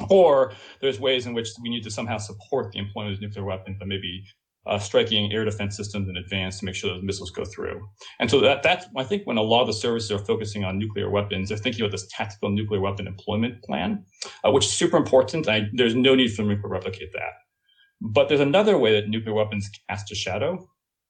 Or 0.08 0.52
there's 0.80 1.00
ways 1.00 1.26
in 1.26 1.34
which 1.34 1.48
we 1.60 1.68
need 1.68 1.82
to 1.82 1.90
somehow 1.90 2.18
support 2.18 2.70
the 2.70 2.78
employment 2.78 3.16
of 3.16 3.22
nuclear 3.22 3.44
weapons, 3.44 3.76
but 3.78 3.88
maybe 3.88 4.24
uh, 4.66 4.78
striking 4.78 5.32
air 5.32 5.44
defense 5.44 5.76
systems 5.76 6.08
in 6.08 6.16
advance 6.16 6.58
to 6.58 6.64
make 6.64 6.74
sure 6.74 6.92
those 6.92 7.02
missiles 7.02 7.30
go 7.30 7.44
through. 7.44 7.86
And 8.20 8.30
so 8.30 8.40
that 8.40 8.62
that's 8.62 8.86
I 8.96 9.04
think 9.04 9.26
when 9.26 9.36
a 9.36 9.42
lot 9.42 9.60
of 9.62 9.66
the 9.68 9.72
services 9.72 10.10
are 10.10 10.18
focusing 10.18 10.64
on 10.64 10.78
nuclear 10.78 11.10
weapons, 11.10 11.48
they're 11.48 11.58
thinking 11.58 11.82
about 11.82 11.92
this 11.92 12.06
tactical 12.10 12.50
nuclear 12.50 12.80
weapon 12.80 13.06
employment 13.06 13.62
plan, 13.62 14.04
uh, 14.44 14.50
which 14.50 14.66
is 14.66 14.72
super 14.72 14.96
important. 14.96 15.48
I, 15.48 15.68
there's 15.72 15.94
no 15.94 16.14
need 16.14 16.32
for 16.32 16.42
them 16.42 16.60
to 16.60 16.68
replicate 16.68 17.12
that. 17.12 17.32
But 18.00 18.28
there's 18.28 18.40
another 18.40 18.76
way 18.76 18.92
that 18.92 19.08
nuclear 19.08 19.34
weapons 19.34 19.70
cast 19.88 20.12
a 20.12 20.14
shadow, 20.14 20.68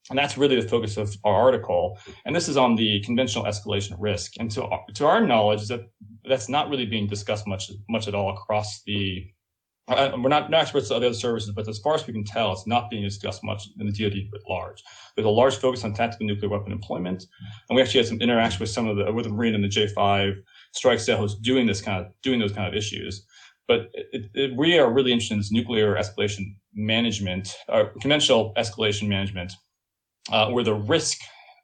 and 0.09 0.19
that's 0.19 0.39
really 0.39 0.61
the 0.61 0.69
focus 0.69 0.97
of 0.97 1.17
our 1.25 1.35
article. 1.35 1.99
And 2.25 2.37
this 2.37 2.49
is 2.49 2.57
on 2.57 2.77
the 2.77 3.01
conventional 3.01 3.45
escalation 3.45 3.97
risk. 3.99 4.35
And 4.39 4.51
to, 4.53 4.69
to 4.95 5.07
our 5.07 5.27
knowledge, 5.27 5.67
that 5.69 5.81
that's 6.29 6.49
not 6.49 6.69
really 6.69 6.87
being 6.87 7.09
discussed 7.09 7.47
much 7.47 7.71
much 7.89 8.07
at 8.07 8.15
all 8.15 8.31
across 8.31 8.83
the 8.85 9.27
we're 9.89 10.29
not, 10.29 10.53
experts 10.53 10.91
on 10.91 11.01
the 11.01 11.07
other 11.07 11.15
services, 11.15 11.53
but 11.55 11.69
as 11.69 11.79
far 11.79 11.95
as 11.95 12.07
we 12.07 12.13
can 12.13 12.25
tell, 12.25 12.53
it's 12.53 12.67
not 12.67 12.91
being 12.91 13.05
discussed 13.05 13.45
much 13.45 13.69
in 13.79 13.87
the 13.87 13.93
DoD 13.93 14.19
at 14.35 14.49
large. 14.49 14.83
There's 15.15 15.27
a 15.27 15.31
large 15.31 15.57
focus 15.57 15.85
on 15.85 15.95
tactical 15.95 16.27
nuclear 16.27 16.49
weapon 16.49 16.73
employment, 16.73 17.27
and 17.69 17.77
we 17.77 17.83
actually 17.83 18.01
had 18.01 18.09
some 18.09 18.21
interaction 18.21 18.61
with 18.61 18.71
some 18.71 18.89
of 18.89 18.97
the 18.97 19.13
with 19.13 19.27
the 19.27 19.31
Marine 19.31 19.55
and 19.55 19.63
the 19.63 19.69
J5 19.69 20.35
strike 20.73 20.99
cell 20.99 21.19
who's 21.19 21.37
doing 21.37 21.67
this 21.67 21.81
kind 21.81 22.05
of 22.05 22.13
doing 22.23 22.41
those 22.41 22.53
kind 22.53 22.67
of 22.67 22.75
issues. 22.75 23.25
But 23.69 23.91
it, 23.95 24.31
it, 24.35 24.57
we 24.57 24.79
are 24.79 24.93
really 24.93 25.13
interested 25.13 25.35
in 25.35 25.41
this 25.41 25.53
nuclear 25.53 25.97
escalation 25.97 26.57
management, 26.75 27.57
or 27.69 27.93
conventional 28.01 28.55
escalation 28.57 29.09
management, 29.09 29.53
uh, 30.31 30.51
where 30.51 30.65
the 30.65 30.75
risk 30.75 31.19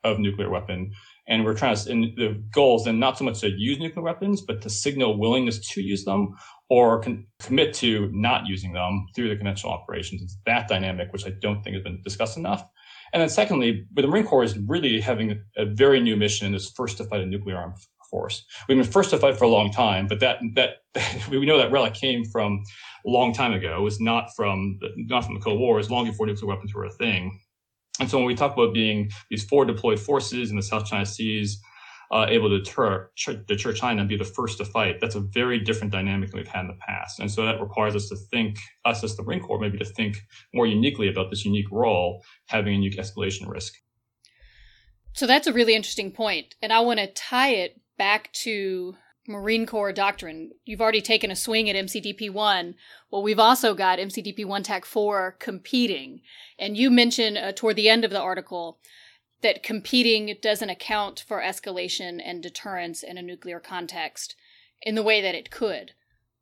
of 0.04 0.18
nuclear 0.18 0.50
weapon 0.50 0.92
and 1.28 1.44
we're 1.44 1.54
trying 1.54 1.76
to, 1.76 1.90
and 1.90 2.04
the 2.16 2.42
goal 2.52 2.76
is 2.76 2.84
then 2.84 2.98
not 2.98 3.16
so 3.16 3.24
much 3.24 3.40
to 3.40 3.50
use 3.50 3.78
nuclear 3.78 4.02
weapons, 4.02 4.40
but 4.40 4.60
to 4.62 4.70
signal 4.70 5.18
willingness 5.18 5.58
to 5.70 5.80
use 5.80 6.04
them 6.04 6.34
or 6.68 7.00
con- 7.00 7.26
commit 7.40 7.74
to 7.74 8.10
not 8.12 8.46
using 8.46 8.72
them 8.72 9.06
through 9.14 9.28
the 9.28 9.36
conventional 9.36 9.72
operations. 9.72 10.22
It's 10.22 10.38
that 10.46 10.68
dynamic, 10.68 11.12
which 11.12 11.26
I 11.26 11.32
don't 11.40 11.62
think 11.62 11.74
has 11.74 11.82
been 11.82 12.00
discussed 12.02 12.36
enough. 12.36 12.64
And 13.12 13.20
then 13.20 13.28
secondly, 13.28 13.86
the 13.92 14.06
Marine 14.06 14.24
Corps 14.24 14.42
is 14.42 14.58
really 14.58 15.00
having 15.00 15.38
a 15.56 15.66
very 15.66 16.00
new 16.00 16.16
mission 16.16 16.54
is 16.54 16.72
first 16.74 16.96
to 16.96 17.04
fight 17.04 17.20
a 17.20 17.26
nuclear 17.26 17.56
armed 17.56 17.76
force. 18.10 18.44
We've 18.68 18.78
been 18.78 18.86
first 18.86 19.10
to 19.10 19.18
fight 19.18 19.36
for 19.36 19.44
a 19.44 19.48
long 19.48 19.70
time, 19.70 20.06
but 20.06 20.20
that, 20.20 20.38
that, 20.54 20.76
we 21.30 21.44
know 21.44 21.58
that 21.58 21.72
relic 21.72 21.94
came 21.94 22.24
from 22.24 22.62
a 23.06 23.10
long 23.10 23.32
time 23.32 23.52
ago. 23.52 23.78
It 23.78 23.82
was 23.82 24.00
not 24.00 24.34
from, 24.34 24.78
the, 24.80 24.88
not 24.96 25.24
from 25.24 25.34
the 25.34 25.40
Cold 25.40 25.60
War. 25.60 25.76
It 25.76 25.78
was 25.78 25.90
long 25.90 26.06
before 26.06 26.26
nuclear 26.26 26.48
weapons 26.48 26.74
were 26.74 26.84
a 26.84 26.92
thing. 26.92 27.38
And 28.00 28.10
so 28.10 28.18
when 28.18 28.26
we 28.26 28.34
talk 28.34 28.52
about 28.54 28.72
being 28.72 29.10
these 29.30 29.44
forward 29.44 29.66
deployed 29.66 30.00
forces 30.00 30.50
in 30.50 30.56
the 30.56 30.62
South 30.62 30.86
China 30.86 31.06
Seas, 31.06 31.60
uh, 32.10 32.26
able 32.28 32.50
to 32.50 32.58
deter, 32.58 33.10
deter 33.46 33.72
China 33.72 34.00
and 34.00 34.08
be 34.08 34.16
the 34.16 34.24
first 34.24 34.58
to 34.58 34.64
fight, 34.64 35.00
that's 35.00 35.14
a 35.14 35.20
very 35.20 35.58
different 35.58 35.92
dynamic 35.92 36.30
than 36.30 36.38
we've 36.40 36.48
had 36.48 36.62
in 36.62 36.68
the 36.68 36.78
past. 36.86 37.18
And 37.20 37.30
so 37.30 37.44
that 37.44 37.60
requires 37.60 37.96
us 37.96 38.08
to 38.08 38.16
think, 38.30 38.58
us 38.84 39.02
as 39.02 39.16
the 39.16 39.22
Marine 39.22 39.40
Corps, 39.40 39.58
maybe 39.58 39.78
to 39.78 39.84
think 39.84 40.18
more 40.52 40.66
uniquely 40.66 41.08
about 41.08 41.30
this 41.30 41.44
unique 41.44 41.70
role, 41.70 42.22
having 42.48 42.74
a 42.74 42.76
unique 42.76 42.98
escalation 42.98 43.48
risk. 43.48 43.74
So 45.14 45.26
that's 45.26 45.46
a 45.46 45.52
really 45.52 45.74
interesting 45.74 46.10
point, 46.12 46.54
And 46.62 46.72
I 46.72 46.80
want 46.80 47.00
to 47.00 47.06
tie 47.06 47.50
it 47.50 47.80
back 47.98 48.32
to 48.32 48.94
Marine 49.26 49.66
Corps 49.66 49.92
doctrine. 49.92 50.50
You've 50.64 50.80
already 50.80 51.00
taken 51.00 51.30
a 51.30 51.36
swing 51.36 51.70
at 51.70 51.76
MCDP 51.76 52.30
1. 52.30 52.74
Well, 53.10 53.22
we've 53.22 53.38
also 53.38 53.74
got 53.74 53.98
MCDP 53.98 54.44
1 54.44 54.62
TAC 54.64 54.84
4 54.84 55.36
competing. 55.38 56.22
And 56.58 56.76
you 56.76 56.90
mentioned 56.90 57.38
uh, 57.38 57.52
toward 57.52 57.76
the 57.76 57.88
end 57.88 58.04
of 58.04 58.10
the 58.10 58.20
article 58.20 58.78
that 59.42 59.62
competing 59.62 60.36
doesn't 60.40 60.70
account 60.70 61.24
for 61.26 61.40
escalation 61.40 62.20
and 62.24 62.42
deterrence 62.42 63.02
in 63.02 63.18
a 63.18 63.22
nuclear 63.22 63.60
context 63.60 64.34
in 64.80 64.94
the 64.94 65.02
way 65.02 65.20
that 65.20 65.34
it 65.34 65.50
could. 65.50 65.92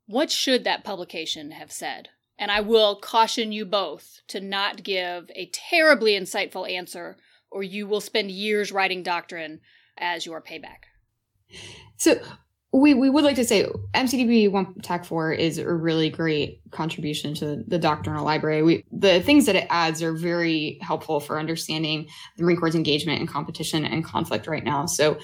What 0.07 0.31
should 0.31 0.63
that 0.63 0.83
publication 0.83 1.51
have 1.51 1.71
said? 1.71 2.09
And 2.37 2.51
I 2.51 2.61
will 2.61 2.95
caution 2.95 3.51
you 3.51 3.65
both 3.65 4.21
to 4.29 4.39
not 4.39 4.83
give 4.83 5.29
a 5.35 5.51
terribly 5.53 6.13
insightful 6.13 6.69
answer, 6.69 7.17
or 7.51 7.61
you 7.61 7.85
will 7.85 8.01
spend 8.01 8.31
years 8.31 8.71
writing 8.71 9.03
doctrine 9.03 9.61
as 9.97 10.25
your 10.25 10.41
payback. 10.41 10.85
So, 11.97 12.19
we, 12.73 12.93
we 12.93 13.09
would 13.09 13.25
like 13.25 13.35
to 13.35 13.43
say 13.43 13.65
MCDP 13.93 14.49
1 14.49 14.75
TAC 14.75 15.03
4 15.03 15.33
is 15.33 15.57
a 15.57 15.73
really 15.73 16.09
great 16.09 16.61
contribution 16.71 17.33
to 17.35 17.63
the 17.67 17.77
doctrinal 17.77 18.23
library. 18.23 18.63
We, 18.63 18.85
the 18.93 19.19
things 19.21 19.45
that 19.47 19.57
it 19.57 19.67
adds 19.69 20.01
are 20.01 20.13
very 20.13 20.77
helpful 20.81 21.19
for 21.19 21.37
understanding 21.37 22.07
the 22.37 22.45
Marine 22.45 22.55
Corps' 22.55 22.75
engagement 22.75 23.19
and 23.19 23.27
competition 23.27 23.83
and 23.83 24.05
conflict 24.05 24.47
right 24.47 24.63
now. 24.63 24.85
So 24.85 25.19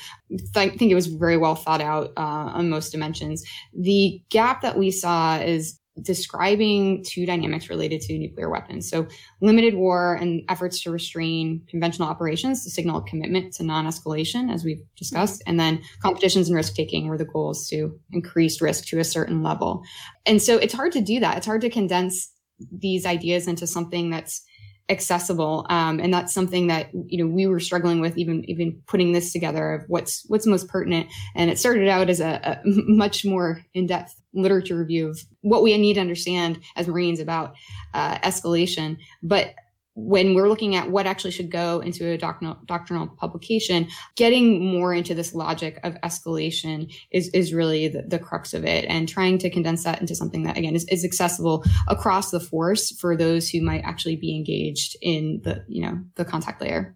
I 0.57 0.69
think 0.69 0.91
it 0.91 0.95
was 0.95 1.07
very 1.07 1.37
well 1.37 1.55
thought 1.55 1.79
out 1.79 2.11
uh, 2.17 2.21
on 2.21 2.69
most 2.69 2.91
dimensions. 2.91 3.45
The 3.73 4.21
gap 4.29 4.61
that 4.61 4.77
we 4.77 4.91
saw 4.91 5.37
is 5.37 5.79
describing 6.01 7.03
two 7.03 7.25
dynamics 7.25 7.69
related 7.69 8.01
to 8.01 8.17
nuclear 8.17 8.49
weapons. 8.49 8.89
So 8.89 9.07
limited 9.41 9.75
war 9.75 10.15
and 10.15 10.43
efforts 10.49 10.81
to 10.83 10.91
restrain 10.91 11.63
conventional 11.67 12.07
operations 12.07 12.63
to 12.63 12.69
signal 12.69 13.01
commitment 13.01 13.53
to 13.55 13.63
non-escalation, 13.63 14.53
as 14.53 14.63
we've 14.63 14.83
discussed, 14.95 15.41
and 15.47 15.59
then 15.59 15.81
competitions 16.01 16.49
and 16.49 16.55
risk 16.55 16.75
taking 16.75 17.07
were 17.07 17.17
the 17.17 17.25
goals 17.25 17.67
to 17.69 17.99
increase 18.11 18.61
risk 18.61 18.85
to 18.85 18.99
a 18.99 19.03
certain 19.03 19.41
level. 19.43 19.83
And 20.25 20.41
so 20.41 20.57
it's 20.57 20.73
hard 20.73 20.91
to 20.93 21.01
do 21.01 21.19
that. 21.19 21.37
It's 21.37 21.47
hard 21.47 21.61
to 21.61 21.69
condense 21.69 22.31
these 22.71 23.05
ideas 23.05 23.47
into 23.47 23.67
something 23.67 24.09
that's 24.09 24.43
accessible. 24.89 25.65
Um, 25.69 25.99
and 25.99 26.13
that's 26.13 26.33
something 26.33 26.67
that 26.67 26.89
you 26.93 27.17
know 27.17 27.27
we 27.27 27.47
were 27.47 27.59
struggling 27.59 27.99
with 27.99 28.17
even 28.17 28.49
even 28.49 28.81
putting 28.87 29.11
this 29.11 29.31
together 29.31 29.73
of 29.73 29.83
what's 29.87 30.23
what's 30.27 30.47
most 30.47 30.67
pertinent. 30.67 31.07
And 31.35 31.49
it 31.49 31.59
started 31.59 31.87
out 31.87 32.09
as 32.09 32.19
a, 32.19 32.39
a 32.43 32.61
much 32.65 33.25
more 33.25 33.63
in-depth 33.73 34.15
literature 34.33 34.77
review 34.77 35.09
of 35.09 35.19
what 35.41 35.63
we 35.63 35.77
need 35.77 35.95
to 35.95 36.01
understand 36.01 36.59
as 36.75 36.87
marines 36.87 37.19
about 37.19 37.55
uh, 37.93 38.17
escalation. 38.19 38.97
But 39.23 39.55
when 39.99 40.35
we're 40.35 40.47
looking 40.47 40.75
at 40.75 40.91
what 40.91 41.07
actually 41.07 41.31
should 41.31 41.49
go 41.49 41.79
into 41.79 42.07
a 42.07 42.17
doctrinal, 42.19 42.55
doctrinal 42.65 43.07
publication, 43.07 43.87
getting 44.15 44.63
more 44.63 44.93
into 44.93 45.15
this 45.15 45.33
logic 45.33 45.79
of 45.83 45.95
escalation 46.01 46.93
is, 47.09 47.29
is 47.29 47.51
really 47.51 47.87
the, 47.87 48.03
the 48.03 48.19
crux 48.19 48.53
of 48.53 48.63
it 48.63 48.85
and 48.85 49.09
trying 49.09 49.39
to 49.39 49.49
condense 49.49 49.83
that 49.83 49.99
into 49.99 50.13
something 50.13 50.43
that 50.43 50.55
again 50.55 50.75
is, 50.75 50.85
is 50.89 51.03
accessible 51.03 51.63
across 51.87 52.29
the 52.29 52.39
force 52.39 52.91
for 52.91 53.17
those 53.17 53.49
who 53.49 53.59
might 53.59 53.81
actually 53.83 54.15
be 54.15 54.35
engaged 54.35 54.95
in 55.01 55.41
the, 55.43 55.65
you 55.67 55.81
know, 55.81 55.99
the 56.13 56.23
contact 56.23 56.61
layer. 56.61 56.95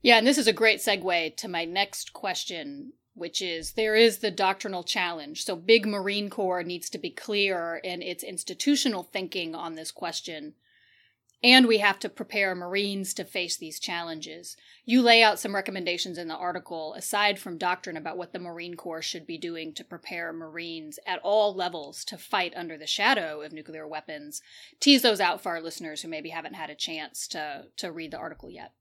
Yeah, 0.00 0.16
and 0.16 0.26
this 0.26 0.38
is 0.38 0.46
a 0.46 0.54
great 0.54 0.80
segue 0.80 1.36
to 1.36 1.48
my 1.48 1.66
next 1.66 2.14
question, 2.14 2.94
which 3.12 3.42
is 3.42 3.72
there 3.72 3.94
is 3.94 4.18
the 4.18 4.30
doctrinal 4.30 4.84
challenge. 4.84 5.44
So 5.44 5.54
big 5.54 5.86
Marine 5.86 6.30
Corps 6.30 6.62
needs 6.62 6.88
to 6.90 6.98
be 6.98 7.10
clear 7.10 7.78
in 7.84 8.00
its 8.00 8.24
institutional 8.24 9.02
thinking 9.02 9.54
on 9.54 9.74
this 9.74 9.90
question 9.90 10.54
and 11.42 11.66
we 11.66 11.78
have 11.78 11.98
to 11.98 12.08
prepare 12.08 12.54
Marines 12.54 13.12
to 13.14 13.24
face 13.24 13.56
these 13.56 13.80
challenges. 13.80 14.56
You 14.84 15.02
lay 15.02 15.22
out 15.22 15.40
some 15.40 15.54
recommendations 15.54 16.16
in 16.18 16.28
the 16.28 16.36
article, 16.36 16.94
aside 16.94 17.38
from 17.38 17.58
doctrine 17.58 17.96
about 17.96 18.16
what 18.16 18.32
the 18.32 18.38
Marine 18.38 18.74
Corps 18.74 19.02
should 19.02 19.26
be 19.26 19.38
doing 19.38 19.72
to 19.74 19.84
prepare 19.84 20.32
Marines 20.32 20.98
at 21.06 21.20
all 21.22 21.54
levels 21.54 22.04
to 22.06 22.16
fight 22.16 22.52
under 22.54 22.78
the 22.78 22.86
shadow 22.86 23.42
of 23.42 23.52
nuclear 23.52 23.86
weapons. 23.86 24.40
Tease 24.78 25.02
those 25.02 25.20
out 25.20 25.42
for 25.42 25.50
our 25.50 25.60
listeners 25.60 26.02
who 26.02 26.08
maybe 26.08 26.30
haven't 26.30 26.54
had 26.54 26.70
a 26.70 26.74
chance 26.76 27.26
to, 27.28 27.64
to 27.76 27.90
read 27.90 28.12
the 28.12 28.18
article 28.18 28.50
yet. 28.50 28.72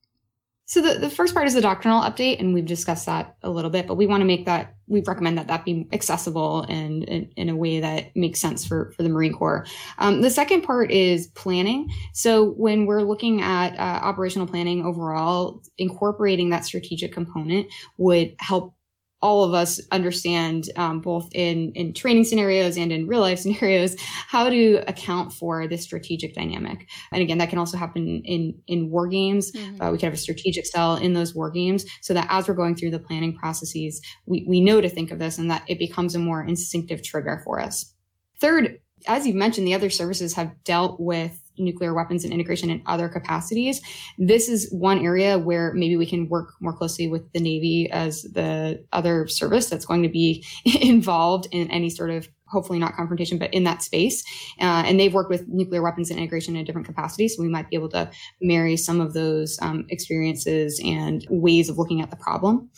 So 0.72 0.82
the, 0.82 1.00
the 1.00 1.10
first 1.10 1.34
part 1.34 1.48
is 1.48 1.54
the 1.54 1.60
doctrinal 1.60 2.02
update, 2.02 2.40
and 2.40 2.54
we've 2.54 2.66
discussed 2.66 3.06
that 3.06 3.36
a 3.44 3.50
little 3.50 3.70
bit, 3.70 3.88
but 3.88 3.96
we 3.96 4.08
want 4.08 4.22
to 4.22 4.26
make 4.26 4.46
that, 4.46 4.74
we 4.88 5.04
recommend 5.06 5.38
that 5.38 5.48
that 5.48 5.66
be 5.66 5.86
accessible 5.92 6.62
and 6.70 7.04
in, 7.04 7.30
in, 7.36 7.50
a 7.50 7.58
way 7.58 7.82
that 7.82 8.16
makes 8.16 8.40
sense 8.40 8.66
for, 8.66 8.94
for 8.96 9.04
the 9.04 9.10
Marine 9.10 9.34
Corps. 9.34 9.66
Um, 9.98 10.22
the 10.22 10.30
second 10.30 10.62
part 10.62 10.90
is 10.90 11.28
planning. 11.28 11.90
So 12.14 12.52
when 12.52 12.86
we're 12.86 13.02
looking 13.02 13.42
at 13.42 13.78
uh, 13.78 14.00
operational 14.02 14.48
planning 14.48 14.86
overall, 14.86 15.62
incorporating 15.78 16.52
that 16.52 16.64
strategic 16.64 17.12
component 17.12 17.68
would 17.98 18.34
help 18.40 18.74
all 19.22 19.44
of 19.44 19.54
us 19.54 19.80
understand 19.92 20.70
um, 20.76 21.00
both 21.00 21.30
in 21.34 21.72
in 21.74 21.94
training 21.94 22.24
scenarios 22.24 22.78
and 22.78 22.92
in 22.92 23.08
real 23.08 23.22
life 23.22 23.40
scenarios 23.42 23.96
how 24.00 24.50
to 24.50 24.84
account 24.88 25.32
for 25.34 25.68
this 25.68 25.84
strategic 25.84 26.34
dynamic. 26.34 26.90
And 27.12 27.22
again 27.22 27.38
that 27.38 27.50
can 27.50 27.60
also 27.60 27.78
happen 27.78 28.22
in 28.26 28.60
in 28.68 28.90
war 28.90 29.08
games. 29.08 29.52
Mm-hmm. 29.52 29.82
uh, 29.82 29.92
we 29.92 29.98
can 29.98 30.08
have 30.08 30.14
a 30.14 30.22
strategic 30.22 30.66
cell 30.66 30.96
in 30.96 31.14
those 31.14 31.36
war 31.36 31.52
games. 31.52 31.86
So 32.02 32.14
that 32.14 32.28
as 32.30 32.48
we're 32.48 32.54
going 32.54 32.76
through 32.76 32.92
the 32.92 33.00
planning 33.00 33.36
processes 33.36 34.02
we, 34.26 34.46
we 34.48 34.62
know 34.62 34.82
to 34.82 34.90
think 34.90 35.12
of 35.12 35.20
this 35.20 35.38
and 35.38 35.50
that 35.52 35.64
it 35.68 35.80
becomes 35.80 36.16
a 36.16 36.20
more 36.20 36.44
instinctive 36.44 37.04
trigger 37.04 37.42
for 37.44 37.60
us. 37.60 37.94
Third 38.40 38.80
as 39.08 39.26
you 39.26 39.34
mentioned 39.34 39.68
the 39.68 39.74
other 39.74 39.90
services 39.90 40.34
have 40.34 40.64
dealt 40.64 41.00
with 41.00 41.41
nuclear 41.58 41.94
weapons 41.94 42.24
and 42.24 42.34
integration 42.34 42.70
in 42.70 42.82
other 42.86 43.10
capacities. 43.10 43.82
This 44.18 44.50
is 44.50 44.72
one 44.72 45.04
area 45.06 45.38
where 45.38 45.74
maybe 45.74 45.98
we 45.98 46.06
can 46.06 46.30
work 46.30 46.54
more 46.60 46.74
closely 46.74 47.08
with 47.08 47.32
the 47.34 47.40
Navy 47.40 47.90
as 47.92 48.24
the 48.24 48.84
other 48.92 49.28
service 49.28 49.70
that's 49.70 49.86
going 49.86 50.04
to 50.04 50.10
be 50.10 50.46
involved 50.82 51.48
in 51.52 51.70
any 51.72 51.90
sort 51.90 52.10
of 52.10 52.28
hopefully 52.52 52.80
not 52.80 52.96
confrontation, 52.96 53.38
but 53.38 53.54
in 53.54 53.64
that 53.64 53.82
space. 53.82 54.24
Uh, 54.60 54.84
and 54.86 55.00
they've 55.00 55.14
worked 55.14 55.30
with 55.30 55.48
nuclear 55.48 55.82
weapons 55.82 56.10
and 56.10 56.20
integration 56.20 56.56
in 56.56 56.66
different 56.66 56.86
capacities. 56.86 57.36
So 57.36 57.42
we 57.42 57.48
might 57.48 57.70
be 57.70 57.78
able 57.78 57.90
to 57.90 58.12
marry 58.42 58.76
some 58.76 59.00
of 59.00 59.14
those 59.14 59.58
um, 59.62 59.86
experiences 59.90 60.82
and 60.84 61.26
ways 61.30 61.70
of 61.70 61.78
looking 61.78 62.02
at 62.02 62.10
the 62.10 62.18
problem. 62.18 62.70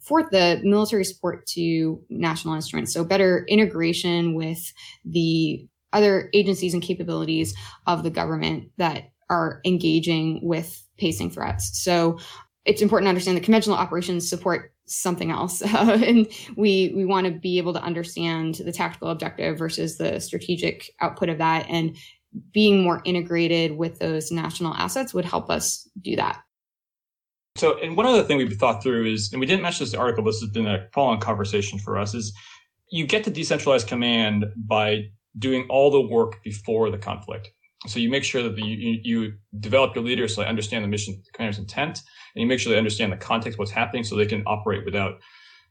Fourth, 0.00 0.30
the 0.30 0.60
military 0.64 1.04
support 1.04 1.46
to 1.46 2.02
national 2.10 2.54
instruments. 2.54 2.92
So 2.92 3.04
better 3.04 3.46
integration 3.48 4.34
with 4.34 4.72
the 5.04 5.66
other 5.92 6.30
agencies 6.32 6.74
and 6.74 6.82
capabilities 6.82 7.54
of 7.86 8.02
the 8.02 8.10
government 8.10 8.70
that 8.76 9.10
are 9.30 9.60
engaging 9.64 10.40
with 10.42 10.86
pacing 10.98 11.30
threats. 11.30 11.82
So 11.82 12.18
it's 12.64 12.82
important 12.82 13.06
to 13.06 13.10
understand 13.10 13.36
that 13.36 13.44
conventional 13.44 13.76
operations 13.76 14.28
support 14.28 14.72
something 14.86 15.30
else. 15.30 15.62
And 15.72 16.26
we, 16.56 16.92
we 16.94 17.04
want 17.04 17.26
to 17.26 17.32
be 17.32 17.58
able 17.58 17.72
to 17.72 17.82
understand 17.82 18.56
the 18.56 18.72
tactical 18.72 19.08
objective 19.08 19.58
versus 19.58 19.98
the 19.98 20.20
strategic 20.20 20.90
output 21.00 21.28
of 21.28 21.38
that. 21.38 21.66
And 21.68 21.96
being 22.52 22.82
more 22.82 23.02
integrated 23.04 23.76
with 23.76 23.98
those 23.98 24.30
national 24.30 24.74
assets 24.74 25.12
would 25.12 25.24
help 25.24 25.50
us 25.50 25.88
do 26.00 26.16
that. 26.16 26.42
So, 27.56 27.78
and 27.80 27.96
one 27.96 28.06
other 28.06 28.22
thing 28.22 28.38
we've 28.38 28.56
thought 28.56 28.82
through 28.82 29.12
is, 29.12 29.30
and 29.32 29.40
we 29.40 29.46
didn't 29.46 29.62
mention 29.62 29.84
this 29.84 29.92
in 29.92 29.98
the 29.98 30.02
article, 30.02 30.24
this 30.24 30.40
has 30.40 30.50
been 30.50 30.66
a 30.66 30.88
follow-on 30.92 31.20
conversation 31.20 31.78
for 31.78 31.98
us, 31.98 32.14
is 32.14 32.32
you 32.88 33.06
get 33.06 33.24
to 33.24 33.30
decentralized 33.30 33.86
command 33.86 34.46
by 34.56 35.10
doing 35.38 35.66
all 35.68 35.90
the 35.90 36.00
work 36.00 36.42
before 36.42 36.90
the 36.90 36.98
conflict. 36.98 37.50
So 37.86 37.98
you 37.98 38.08
make 38.10 38.24
sure 38.24 38.42
that 38.42 38.54
the, 38.54 38.62
you, 38.62 39.00
you 39.02 39.32
develop 39.58 39.94
your 39.94 40.04
leaders 40.04 40.34
so 40.34 40.42
they 40.42 40.46
understand 40.48 40.84
the 40.84 40.88
mission 40.88 41.20
commander's 41.32 41.58
intent, 41.58 42.00
and 42.34 42.42
you 42.42 42.46
make 42.46 42.60
sure 42.60 42.72
they 42.72 42.78
understand 42.78 43.12
the 43.12 43.16
context, 43.16 43.58
what's 43.58 43.72
happening, 43.72 44.04
so 44.04 44.14
they 44.14 44.26
can 44.26 44.42
operate 44.46 44.84
without 44.84 45.14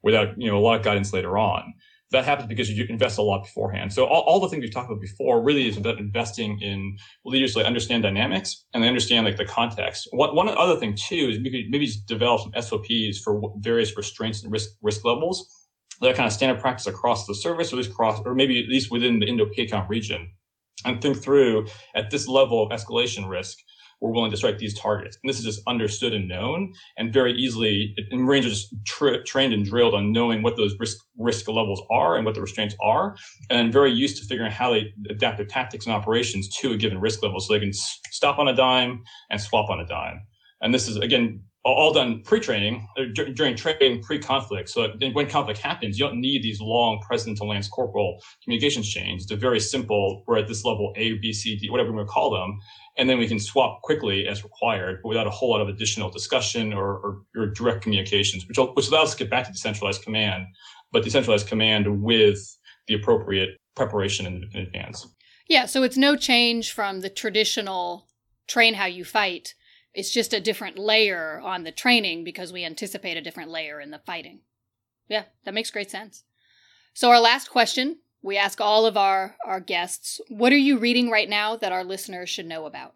without 0.04 0.30
you 0.38 0.50
know 0.50 0.58
a 0.58 0.60
lot 0.60 0.78
of 0.78 0.84
guidance 0.84 1.13
later 1.13 1.38
on. 1.38 1.74
That 2.12 2.26
happens 2.26 2.50
because 2.50 2.69
you 2.69 2.86
invest 2.89 3.17
a 3.17 3.21
lot 3.21 3.43
beforehand. 3.43 3.93
So 3.93 4.06
all, 4.06 4.24
all 4.24 4.41
the 4.41 4.50
things 4.50 4.62
we've 4.62 4.74
talked 4.74 4.91
about 4.91 5.00
before 5.00 5.41
really 5.41 5.69
is 5.69 5.78
about 5.78 5.97
investing 5.97 6.60
in 6.60 6.97
leaders 7.24 7.54
so 7.54 7.60
they 7.60 7.65
understand 7.65 8.04
dynamics 8.04 8.65
and 8.74 8.84
they 8.84 8.89
understand 8.89 9.26
like 9.26 9.38
the 9.38 9.45
context. 9.45 10.10
One, 10.12 10.36
one 10.36 10.50
other 10.50 10.76
thing 10.76 10.97
too 10.97 11.30
is 11.32 11.39
maybe, 11.39 11.69
maybe 11.69 11.89
develop 12.08 12.41
some 12.41 12.62
SOPs 12.62 13.19
for 13.24 13.54
various 13.60 13.95
restraints 13.95 14.43
and 14.43 14.52
risk 14.52 14.71
risk 14.82 15.06
levels 15.06 15.61
that 16.02 16.16
kind 16.16 16.28
of 16.28 16.34
standard 16.34 16.62
practice 16.62 16.88
across 16.88 17.26
the 17.26 17.36
service, 17.36 17.72
or 17.72 17.76
at 17.76 17.78
least 17.78 17.92
across, 17.92 18.22
or 18.26 18.34
maybe 18.34 18.62
at 18.62 18.70
least 18.70 18.92
within 18.92 19.20
the 19.20 19.28
Indo-PACOM 19.28 19.88
region, 19.88 20.32
and 20.86 21.02
think 21.02 21.22
through 21.22 21.68
at 21.96 22.10
this 22.10 22.28
level 22.28 22.64
of 22.64 22.72
escalation 22.72 23.30
risk, 23.30 23.58
we're 24.00 24.12
willing 24.12 24.32
to 24.32 24.38
strike 24.38 24.58
these 24.58 24.78
targets. 24.80 25.16
And 25.22 25.30
this 25.30 25.38
is 25.38 25.46
just 25.46 25.62
understood 25.68 26.12
and 26.12 26.28
known, 26.28 26.74
and 26.98 27.14
very 27.14 27.34
easily, 27.34 27.94
and 28.10 28.22
Marines 28.22 28.48
are 28.48 28.50
just 28.50 28.74
tra- 28.84 29.24
trained 29.24 29.54
and 29.54 29.64
drilled 29.64 29.94
on 29.94 30.12
knowing 30.12 30.42
what 30.42 30.58
those 30.58 30.76
risk 30.80 30.98
risk 31.20 31.48
levels 31.48 31.84
are 31.92 32.16
and 32.16 32.26
what 32.26 32.34
the 32.34 32.42
restraints 32.42 32.76
are, 32.82 33.16
and 33.52 33.72
very 33.72 33.92
used 33.92 34.18
to 34.18 34.26
figuring 34.26 34.52
how 34.52 34.74
they 34.74 34.92
adapt 35.08 35.38
their 35.38 35.46
tactics 35.46 35.86
and 35.86 35.94
operations 35.94 36.50
to 36.50 36.72
a 36.72 36.78
given 36.78 37.00
risk 37.00 37.22
level, 37.22 37.40
so 37.40 37.54
they 37.54 37.60
can 37.60 37.74
stop 37.74 38.40
on 38.40 38.48
a 38.48 38.56
dime 38.56 39.04
and 39.30 39.40
swap 39.40 39.70
on 39.70 39.80
a 39.80 39.86
dime. 39.86 40.26
And 40.62 40.74
this 40.74 40.88
is 40.88 40.98
again 40.98 41.44
all 41.63 41.93
done 41.93 42.21
pre-training 42.24 42.88
uh, 42.97 43.04
during 43.36 43.56
training 43.56 44.02
pre-conflict. 44.02 44.67
So 44.67 44.88
when 45.13 45.30
conflict 45.30 45.60
happens, 45.60 46.00
you 46.00 46.06
don't 46.06 46.19
need 46.19 46.41
these 46.41 46.60
long 46.60 47.00
president 47.06 47.38
to 47.38 47.43
lance 47.43 47.67
corporal 47.67 48.19
communications 48.43 48.89
chains. 48.89 49.28
They're 49.28 49.38
very 49.38 49.60
simple. 49.60 50.24
We're 50.26 50.39
at 50.39 50.47
this 50.47 50.65
level 50.65 50.91
A, 50.95 51.13
B, 51.19 51.32
C, 51.32 51.56
D, 51.58 51.69
whatever 51.69 51.91
we 51.91 51.97
want 51.97 52.08
to 52.08 52.12
call 52.12 52.32
them, 52.32 52.60
and 52.97 53.08
then 53.08 53.19
we 53.19 53.28
can 53.28 53.39
swap 53.39 53.82
quickly 53.84 54.28
as 54.28 54.43
required, 54.43 55.02
but 55.04 55.10
without 55.10 55.28
a 55.28 55.30
whole 55.30 55.52
lot 55.52 55.62
of 55.62 55.69
additional 55.69 56.10
discussion 56.10 56.74
or, 56.74 56.97
or, 56.97 57.21
or 57.36 57.47
direct 57.47 57.84
communications, 57.84 58.47
which 58.47 58.58
which 58.58 58.88
allows 58.88 59.10
us 59.10 59.12
to 59.15 59.24
get 59.24 59.30
back 59.30 59.45
to 59.45 59.52
decentralized 59.52 60.04
command, 60.04 60.45
but 60.91 61.04
decentralized 61.04 61.47
command 61.47 62.02
with 62.02 62.39
the 62.88 62.95
appropriate 62.95 63.50
preparation 63.76 64.26
in, 64.26 64.50
in 64.54 64.62
advance. 64.62 65.08
Yeah, 65.47 65.65
so 65.65 65.84
it's 65.84 65.97
no 65.97 66.15
change 66.15 66.71
from 66.71 67.02
the 67.02 67.10
traditional 67.10 68.08
train 68.47 68.74
how 68.74 68.86
you 68.86 69.06
fight 69.06 69.54
it's 69.93 70.12
just 70.12 70.34
a 70.34 70.39
different 70.39 70.77
layer 70.77 71.39
on 71.43 71.63
the 71.63 71.71
training 71.71 72.23
because 72.23 72.54
we 72.54 72.63
anticipate 72.63 73.17
a 73.17 73.21
different 73.21 73.49
layer 73.49 73.80
in 73.80 73.91
the 73.91 73.99
fighting. 73.99 74.39
Yeah, 75.08 75.23
that 75.43 75.54
makes 75.54 75.71
great 75.71 75.91
sense. 75.91 76.23
So, 76.93 77.10
our 77.10 77.19
last 77.19 77.49
question 77.49 77.97
we 78.21 78.38
ask 78.38 78.62
all 78.62 78.86
of 78.86 78.97
our, 78.97 79.36
our 79.45 79.60
guests 79.60 80.21
what 80.30 80.54
are 80.54 80.58
you 80.58 80.77
reading 80.77 81.10
right 81.10 81.30
now 81.30 81.56
that 81.56 81.71
our 81.71 81.84
listeners 81.84 82.30
should 82.30 82.45
know 82.45 82.65
about? 82.65 82.93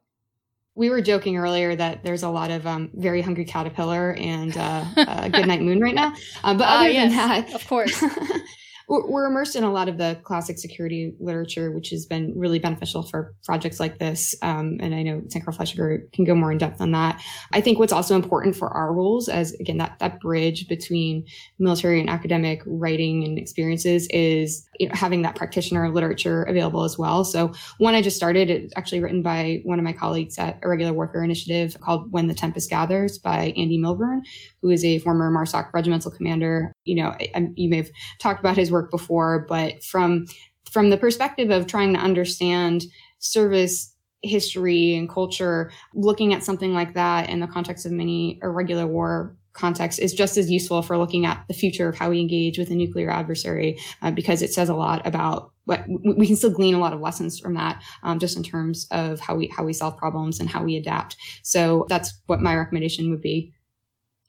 We 0.76 0.90
were 0.90 1.02
joking 1.02 1.38
earlier 1.38 1.76
that 1.76 2.04
there's 2.04 2.24
a 2.24 2.30
lot 2.30 2.52
of 2.52 2.68
um, 2.68 2.92
very 2.94 3.22
hungry 3.22 3.46
caterpillar 3.46 4.14
and 4.20 4.56
uh, 4.58 4.84
uh, 4.98 5.28
good 5.30 5.48
night 5.48 5.62
moon 5.62 5.80
right 5.80 5.96
now. 5.96 6.14
Uh, 6.44 6.54
but 6.54 6.64
ah, 6.68 6.80
other 6.80 6.90
uh, 6.90 6.92
yes, 6.92 7.10
than 7.12 7.18
that, 7.18 7.54
of 7.54 7.68
course. 7.68 8.04
we're 8.88 9.26
immersed 9.26 9.56
in 9.56 9.64
a 9.64 9.72
lot 9.72 9.90
of 9.90 9.98
the 9.98 10.20
classic 10.24 10.58
security 10.58 11.14
literature, 11.20 11.72
which 11.72 11.90
has 11.90 12.06
been 12.06 12.34
really 12.36 12.60
beneficial 12.60 13.04
for 13.04 13.34
projects 13.44 13.80
like 13.80 13.98
this. 13.98 14.36
Um, 14.42 14.78
and 14.80 14.94
I 14.94 15.02
know 15.02 15.24
Sanker 15.30 15.52
Fleischaker 15.52 16.12
can 16.12 16.26
go 16.26 16.36
more 16.36 16.52
in 16.52 16.58
depth 16.58 16.82
on 16.82 16.92
that. 16.92 17.22
I 17.52 17.62
think 17.62 17.80
what's 17.80 17.94
also 17.94 18.16
important 18.16 18.56
for 18.56 18.70
our 18.70 18.94
roles 18.94 19.28
as 19.28 19.54
again, 19.54 19.78
that, 19.78 19.98
that 20.00 20.20
bridge 20.20 20.68
between 20.68 21.26
military 21.58 22.00
and 22.00 22.10
academic 22.10 22.62
writing 22.66 23.24
and 23.24 23.38
experiences 23.40 24.08
is 24.12 24.65
you 24.80 24.88
know, 24.88 24.96
having 24.96 25.22
that 25.24 25.36
practitioner 25.36 25.90
literature 25.90 26.44
available 26.44 26.84
as 26.84 26.98
well. 26.98 27.24
So 27.24 27.54
one 27.78 27.96
I 27.96 28.02
just 28.02 28.16
started, 28.16 28.50
it's 28.50 28.74
actually 28.76 29.02
written 29.02 29.22
by 29.22 29.62
one 29.64 29.80
of 29.80 29.86
my 29.86 29.94
colleagues 29.94 30.38
at 30.38 30.60
Irregular 30.64 30.94
Warfare 30.94 31.24
Initiative 31.24 31.78
called 31.82 32.12
When 32.12 32.28
the 32.28 32.34
Tempest 32.34 32.70
Gathers 32.70 33.18
by 33.18 33.54
Andy 33.58 33.78
Milburn, 33.78 34.24
who 34.62 34.70
is 34.70 34.84
a 34.84 35.00
former 35.00 35.32
MARSOC 35.32 35.74
regimental 35.74 36.12
commander. 36.12 36.74
You 36.84 36.96
know, 36.96 37.10
I, 37.10 37.50
you 37.56 37.70
may 37.70 37.78
have 37.78 37.92
talked 38.20 38.40
about 38.40 38.58
his 38.58 38.72
work 38.72 38.92
before, 38.92 39.46
but 39.48 39.84
from 39.84 40.26
from 40.72 40.90
the 40.90 40.98
perspective 40.98 41.52
of 41.52 41.68
trying 41.68 41.94
to 41.94 42.00
understand 42.00 42.86
service 43.20 43.96
history 44.22 44.96
and 44.96 45.08
culture, 45.10 45.72
looking 45.94 46.34
at 46.34 46.44
something 46.44 46.74
like 46.74 46.96
that 46.96 47.30
in 47.30 47.40
the 47.40 47.48
context 47.48 47.86
of 47.86 47.92
many 47.92 48.40
irregular 48.42 48.88
war 48.88 49.38
context 49.56 50.00
is 50.00 50.14
just 50.14 50.38
as 50.38 50.52
useful 50.52 50.82
for 50.82 50.98
looking 50.98 51.26
at 51.26 51.44
the 51.48 51.54
future 51.54 51.90
of 51.90 51.98
how 51.98 52.10
we 52.10 52.20
engage 52.20 52.58
with 52.58 52.70
a 52.70 52.76
nuclear 52.76 53.10
adversary 53.10 53.80
uh, 54.02 54.12
because 54.12 54.42
it 54.42 54.54
says 54.54 54.70
a 54.70 54.76
lot 54.76 55.06
about 55.08 55.52
what 55.64 55.84
we 55.88 56.28
can 56.28 56.36
still 56.36 56.52
glean 56.52 56.76
a 56.76 56.80
lot 56.80 56.94
of 56.94 57.00
lessons 57.00 57.40
from 57.40 57.56
that 57.56 57.82
um, 58.04 58.20
just 58.20 58.38
in 58.38 58.44
terms 58.44 58.88
of 58.92 59.20
how 59.20 59.36
we 59.36 59.48
how 59.48 59.64
we 59.64 59.74
solve 59.74 59.98
problems 59.98 60.40
and 60.40 60.50
how 60.50 60.64
we 60.64 60.76
adapt 60.76 61.16
so 61.42 61.86
that's 61.90 62.22
what 62.28 62.42
my 62.42 62.56
recommendation 62.56 63.10
would 63.10 63.22
be 63.22 63.52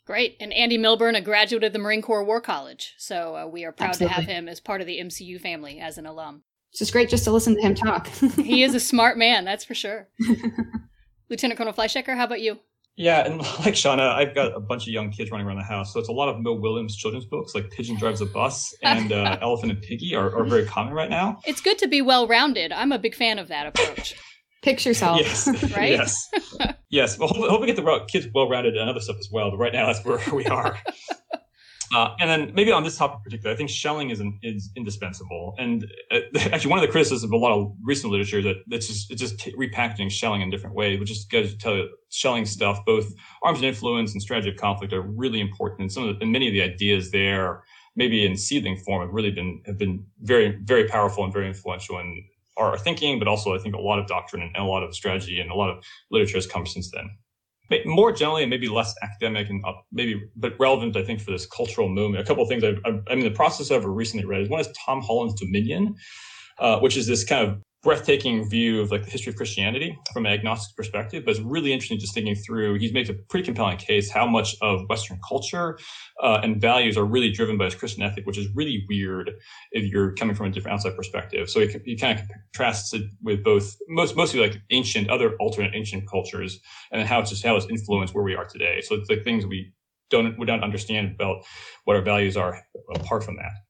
Great. 0.07 0.37
And 0.39 0.53
Andy 0.53 0.79
Milburn, 0.79 1.17
a 1.17 1.21
graduate 1.21 1.65
of 1.65 1.73
the 1.73 1.81
Marine 1.81 2.01
Corps 2.01 2.23
War 2.23 2.41
College. 2.41 2.95
So 2.97 3.37
uh, 3.37 3.47
we 3.49 3.65
are 3.65 3.73
proud 3.73 3.89
Absolutely. 3.89 4.15
to 4.15 4.21
have 4.21 4.31
him 4.31 4.49
as 4.49 4.61
part 4.61 4.81
of 4.81 4.87
the 4.87 5.01
MCU 5.01 5.41
family 5.41 5.81
as 5.81 5.99
an 5.99 6.07
alum. 6.07 6.45
It's 6.71 6.79
just 6.79 6.93
great 6.93 7.09
just 7.09 7.25
to 7.25 7.33
listen 7.33 7.57
to 7.57 7.61
him 7.61 7.75
talk. 7.75 8.07
he 8.37 8.62
is 8.62 8.75
a 8.75 8.81
smart 8.93 9.19
man, 9.19 9.45
that's 9.45 9.65
for 9.65 9.75
sure. 9.75 10.09
Lieutenant 11.29 11.59
Colonel 11.59 11.73
Fleischaker, 11.73 12.17
how 12.17 12.25
about 12.25 12.41
you? 12.41 12.61
Yeah, 12.96 13.26
and 13.26 13.38
like 13.61 13.74
Shauna, 13.74 14.14
I've 14.14 14.35
got 14.35 14.56
a 14.56 14.61
bunch 14.61 14.85
of 14.85 14.88
young 14.88 15.11
kids 15.11 15.30
running 15.30 15.46
around 15.46 15.59
the 15.59 15.64
house, 15.64 15.92
so 15.92 16.00
it's 16.00 16.09
a 16.09 16.12
lot 16.12 16.28
of 16.28 16.40
Mo 16.40 16.54
Willems 16.54 16.96
children's 16.96 17.26
books, 17.26 17.54
like 17.54 17.70
Pigeon 17.70 17.96
Drives 17.96 18.20
a 18.20 18.26
Bus 18.26 18.74
and 18.82 19.12
uh, 19.12 19.37
Elephant 19.42 19.72
and 19.72 19.82
Piggie, 19.82 20.14
are, 20.16 20.35
are 20.35 20.44
very 20.44 20.64
common 20.64 20.94
right 20.94 21.11
now. 21.11 21.38
It's 21.46 21.61
good 21.61 21.78
to 21.78 21.88
be 21.88 22.00
well 22.00 22.26
rounded. 22.26 22.72
I'm 22.72 22.92
a 22.92 22.98
big 22.98 23.14
fan 23.14 23.38
of 23.38 23.48
that 23.48 23.66
approach. 23.66 24.14
Picture 24.62 24.90
yourself. 24.90 25.20
Yes. 25.20 25.46
right? 25.76 25.92
Yes. 25.92 26.28
yes. 26.90 27.18
Well, 27.18 27.28
hope, 27.28 27.48
hope 27.48 27.61
we 27.61 27.68
get 27.68 27.76
the 27.76 28.04
kids 28.09 28.26
well 28.35 28.48
rounded 28.48 28.76
and 28.76 28.90
other 28.90 28.98
stuff 28.98 29.16
as 29.20 29.28
well. 29.30 29.50
But 29.50 29.59
right 29.59 29.72
now, 29.72 29.87
that's 29.87 30.04
where 30.04 30.18
we 30.35 30.44
are. 30.46 30.76
Uh, 31.94 32.14
and 32.18 32.29
then 32.29 32.53
maybe 32.55 32.72
on 32.72 32.83
this 32.83 32.96
topic 32.96 33.22
particular, 33.22 33.55
I 33.55 33.57
think 33.57 33.70
Schelling 33.70 34.11
is 34.11 34.20
an, 34.20 34.38
is 34.42 34.70
indispensable. 34.77 35.55
And 35.59 35.87
uh, 36.11 36.20
actually, 36.53 36.70
one 36.70 36.79
of 36.79 36.83
the 36.83 36.90
criticisms 36.90 37.25
of 37.25 37.33
a 37.33 37.37
lot 37.37 37.53
of 37.53 37.72
recent 37.83 38.12
literature 38.12 38.38
is 38.38 38.44
that 38.44 38.57
it's 38.70 38.87
just 38.88 39.11
it's 39.11 39.20
just 39.20 39.38
repackaging 39.57 40.11
Schelling 40.11 40.40
in 40.40 40.51
different 40.51 40.75
ways, 40.75 40.99
which 40.99 41.09
just 41.09 41.31
goes 41.31 41.53
to 41.53 41.59
tell 41.59 41.77
you 41.77 41.88
Schelling 42.09 42.46
stuff, 42.46 42.85
both 42.85 43.12
arms 43.42 43.59
and 43.59 43.66
influence 43.66 44.12
and 44.12 44.22
strategy 44.22 44.51
of 44.51 44.57
conflict, 44.57 44.92
are 44.92 45.03
really 45.03 45.40
important. 45.40 45.81
And 45.81 45.92
some 45.92 46.09
of 46.09 46.16
the, 46.16 46.22
and 46.22 46.33
many 46.33 46.49
of 46.49 46.53
the 46.53 46.62
ideas 46.62 47.11
there, 47.11 47.62
maybe 47.94 48.27
in 48.27 48.37
seedling 48.37 48.77
form, 48.79 49.03
have 49.03 49.14
really 49.14 49.31
been 49.31 49.62
have 49.66 49.79
been 49.79 50.05
very 50.22 50.59
very 50.64 50.88
powerful 50.88 51.25
and 51.25 51.33
very 51.33 51.46
influential 51.46 51.99
in 51.99 52.25
our 52.57 52.77
thinking, 52.79 53.18
but 53.18 53.29
also 53.29 53.55
I 53.55 53.59
think 53.59 53.75
a 53.75 53.81
lot 53.81 53.99
of 53.99 54.07
doctrine 54.07 54.42
and 54.42 54.57
a 54.57 54.64
lot 54.64 54.83
of 54.83 54.94
strategy 54.94 55.40
and 55.40 55.51
a 55.51 55.55
lot 55.55 55.70
of 55.70 55.85
literature 56.11 56.38
has 56.38 56.46
come 56.46 56.66
since 56.66 56.90
then. 56.90 57.11
More 57.85 58.12
generally, 58.12 58.42
and 58.42 58.50
maybe 58.50 58.68
less 58.68 58.94
academic 59.02 59.48
and 59.50 59.64
uh, 59.64 59.72
maybe, 59.90 60.22
but 60.37 60.55
relevant, 60.59 60.96
I 60.96 61.02
think, 61.02 61.20
for 61.20 61.31
this 61.33 61.46
cultural 61.46 61.88
movement. 61.88 62.22
A 62.22 62.26
couple 62.26 62.42
of 62.42 62.48
things 62.48 62.62
I've, 62.62 62.79
I'm 62.85 63.02
in 63.09 63.20
the 63.20 63.31
process 63.31 63.70
of 63.70 63.85
recently 63.85 64.24
read 64.24 64.42
is 64.42 64.48
one 64.48 64.61
is 64.61 64.68
Tom 64.85 65.00
Holland's 65.02 65.40
Dominion, 65.40 65.96
uh, 66.59 66.79
which 66.79 66.96
is 66.96 67.07
this 67.07 67.24
kind 67.24 67.48
of 67.48 67.62
breathtaking 67.83 68.49
view 68.49 68.81
of 68.81 68.91
like 68.91 69.05
the 69.05 69.11
history 69.11 69.31
of 69.31 69.37
Christianity 69.37 69.97
from 70.12 70.27
an 70.27 70.33
agnostic 70.33 70.77
perspective, 70.77 71.25
but 71.25 71.33
it's 71.33 71.41
really 71.41 71.73
interesting 71.73 71.99
just 71.99 72.15
thinking 72.15 72.35
through. 72.35 72.79
He 72.79 72.91
makes 72.91 73.09
a 73.09 73.15
pretty 73.15 73.45
compelling 73.45 73.77
case 73.77 74.11
how 74.11 74.27
much 74.27 74.57
of 74.61 74.89
Western 74.89 75.21
culture 75.27 75.79
uh, 76.23 76.41
and 76.43 76.61
values 76.61 76.97
are 76.97 77.05
really 77.05 77.31
driven 77.31 77.57
by 77.57 77.67
his 77.67 77.75
Christian 77.75 78.03
ethic, 78.03 78.27
which 78.27 78.39
is 78.39 78.49
really 78.55 78.85
weird 78.89 79.31
if 79.73 79.85
you're 79.85 80.15
coming 80.15 80.35
from 80.35 80.47
a 80.47 80.51
different 80.51 80.75
outside 80.75 80.97
perspective. 80.97 81.49
So 81.49 81.61
he, 81.61 81.69
he 81.85 81.97
kind 81.97 82.19
of 82.19 82.27
contrasts 82.53 82.93
it 82.93 83.03
with 83.23 83.45
both 83.45 83.77
most 83.89 84.17
mostly 84.17 84.41
like 84.41 84.61
ancient 84.71 85.09
other 85.09 85.37
alternate 85.37 85.75
ancient 85.75 86.09
cultures 86.09 86.59
and 86.91 87.07
how 87.07 87.21
it's 87.21 87.31
just 87.31 87.45
how 87.45 87.57
it's 87.57 87.67
influenced 87.67 88.15
where 88.15 88.25
we 88.25 88.35
are 88.35 88.47
today. 88.47 88.81
So 88.81 88.97
it's 88.97 89.09
like 89.09 89.23
things 89.23 89.47
we 89.47 89.73
don't 90.11 90.39
we 90.39 90.47
don't 90.47 90.65
understand 90.65 91.15
about 91.15 91.45
what 91.85 91.97
our 91.97 92.03
values 92.03 92.37
are 92.37 92.61
apart 92.95 93.23
from 93.23 93.37
that. 93.37 93.65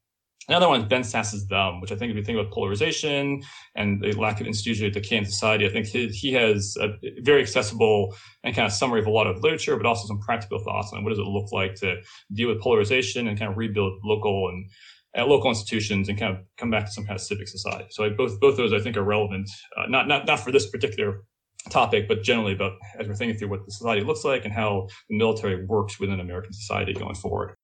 Another 0.49 0.69
one 0.69 0.81
is 0.81 0.87
Ben 0.87 1.03
Sasse's 1.03 1.45
Them, 1.47 1.81
which 1.81 1.91
I 1.91 1.95
think 1.95 2.09
if 2.09 2.15
you 2.15 2.23
think 2.23 2.39
about 2.39 2.53
polarization 2.53 3.43
and 3.75 4.01
the 4.01 4.13
lack 4.13 4.39
of 4.39 4.47
institutional 4.47 4.91
decay 4.91 5.17
in 5.17 5.25
society, 5.25 5.65
I 5.65 5.69
think 5.69 5.87
he, 5.87 6.07
he 6.07 6.31
has 6.33 6.77
a 6.79 6.93
very 7.21 7.41
accessible 7.41 8.15
and 8.45 8.55
kind 8.55 8.65
of 8.65 8.71
summary 8.71 9.01
of 9.01 9.07
a 9.07 9.11
lot 9.11 9.27
of 9.27 9.43
literature, 9.43 9.75
but 9.75 9.85
also 9.85 10.07
some 10.07 10.21
practical 10.21 10.59
thoughts 10.59 10.93
on 10.93 11.03
what 11.03 11.09
does 11.09 11.19
it 11.19 11.23
look 11.23 11.51
like 11.51 11.75
to 11.75 11.97
deal 12.33 12.47
with 12.47 12.61
polarization 12.61 13.27
and 13.27 13.37
kind 13.37 13.51
of 13.51 13.57
rebuild 13.57 13.99
local 14.05 14.47
and 14.47 14.69
uh, 15.17 15.25
local 15.25 15.49
institutions 15.49 16.07
and 16.07 16.17
kind 16.17 16.33
of 16.33 16.41
come 16.57 16.71
back 16.71 16.85
to 16.85 16.91
some 16.91 17.05
kind 17.05 17.15
of 17.15 17.21
civic 17.21 17.49
society. 17.49 17.87
So 17.89 18.05
I, 18.05 18.09
both 18.09 18.39
both 18.39 18.55
those 18.55 18.71
I 18.71 18.79
think 18.79 18.95
are 18.95 19.03
relevant, 19.03 19.49
uh, 19.75 19.87
not 19.87 20.07
not 20.07 20.27
not 20.27 20.39
for 20.39 20.53
this 20.53 20.69
particular 20.69 21.23
topic, 21.69 22.07
but 22.07 22.23
generally 22.23 22.53
about 22.53 22.73
as 22.97 23.07
we're 23.07 23.15
thinking 23.15 23.37
through 23.37 23.49
what 23.49 23.65
the 23.65 23.71
society 23.71 24.01
looks 24.01 24.23
like 24.23 24.45
and 24.45 24.53
how 24.53 24.87
the 25.09 25.17
military 25.17 25.65
works 25.65 25.99
within 25.99 26.21
American 26.21 26.53
society 26.53 26.93
going 26.93 27.15
forward. 27.15 27.56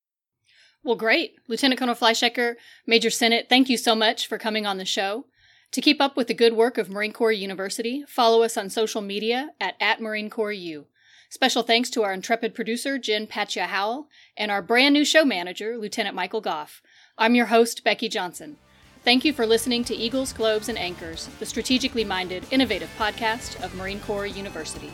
Well, 0.84 0.96
great. 0.96 1.36
Lieutenant 1.48 1.78
Colonel 1.78 1.94
Fleischaker, 1.94 2.56
Major 2.86 3.08
Sinnott, 3.08 3.46
thank 3.48 3.70
you 3.70 3.78
so 3.78 3.94
much 3.94 4.26
for 4.26 4.36
coming 4.36 4.66
on 4.66 4.76
the 4.76 4.84
show. 4.84 5.24
To 5.72 5.80
keep 5.80 5.98
up 5.98 6.14
with 6.14 6.28
the 6.28 6.34
good 6.34 6.52
work 6.52 6.76
of 6.76 6.90
Marine 6.90 7.12
Corps 7.12 7.32
University, 7.32 8.04
follow 8.06 8.42
us 8.42 8.58
on 8.58 8.68
social 8.68 9.00
media 9.00 9.52
at, 9.58 9.76
at 9.80 10.02
Marine 10.02 10.28
Corps 10.28 10.52
U. 10.52 10.84
Special 11.30 11.62
thanks 11.62 11.88
to 11.90 12.02
our 12.02 12.12
intrepid 12.12 12.54
producer, 12.54 12.98
Jen 12.98 13.26
Patcha 13.26 13.62
Howell, 13.66 14.08
and 14.36 14.50
our 14.50 14.60
brand 14.60 14.92
new 14.92 15.06
show 15.06 15.24
manager, 15.24 15.78
Lieutenant 15.78 16.14
Michael 16.14 16.42
Goff. 16.42 16.82
I'm 17.16 17.34
your 17.34 17.46
host, 17.46 17.82
Becky 17.82 18.10
Johnson. 18.10 18.58
Thank 19.04 19.24
you 19.24 19.32
for 19.32 19.46
listening 19.46 19.84
to 19.84 19.96
Eagles, 19.96 20.34
Globes, 20.34 20.68
and 20.68 20.78
Anchors, 20.78 21.28
the 21.38 21.46
strategically 21.46 22.04
minded, 22.04 22.44
innovative 22.50 22.90
podcast 22.98 23.60
of 23.64 23.74
Marine 23.74 24.00
Corps 24.00 24.26
University. 24.26 24.92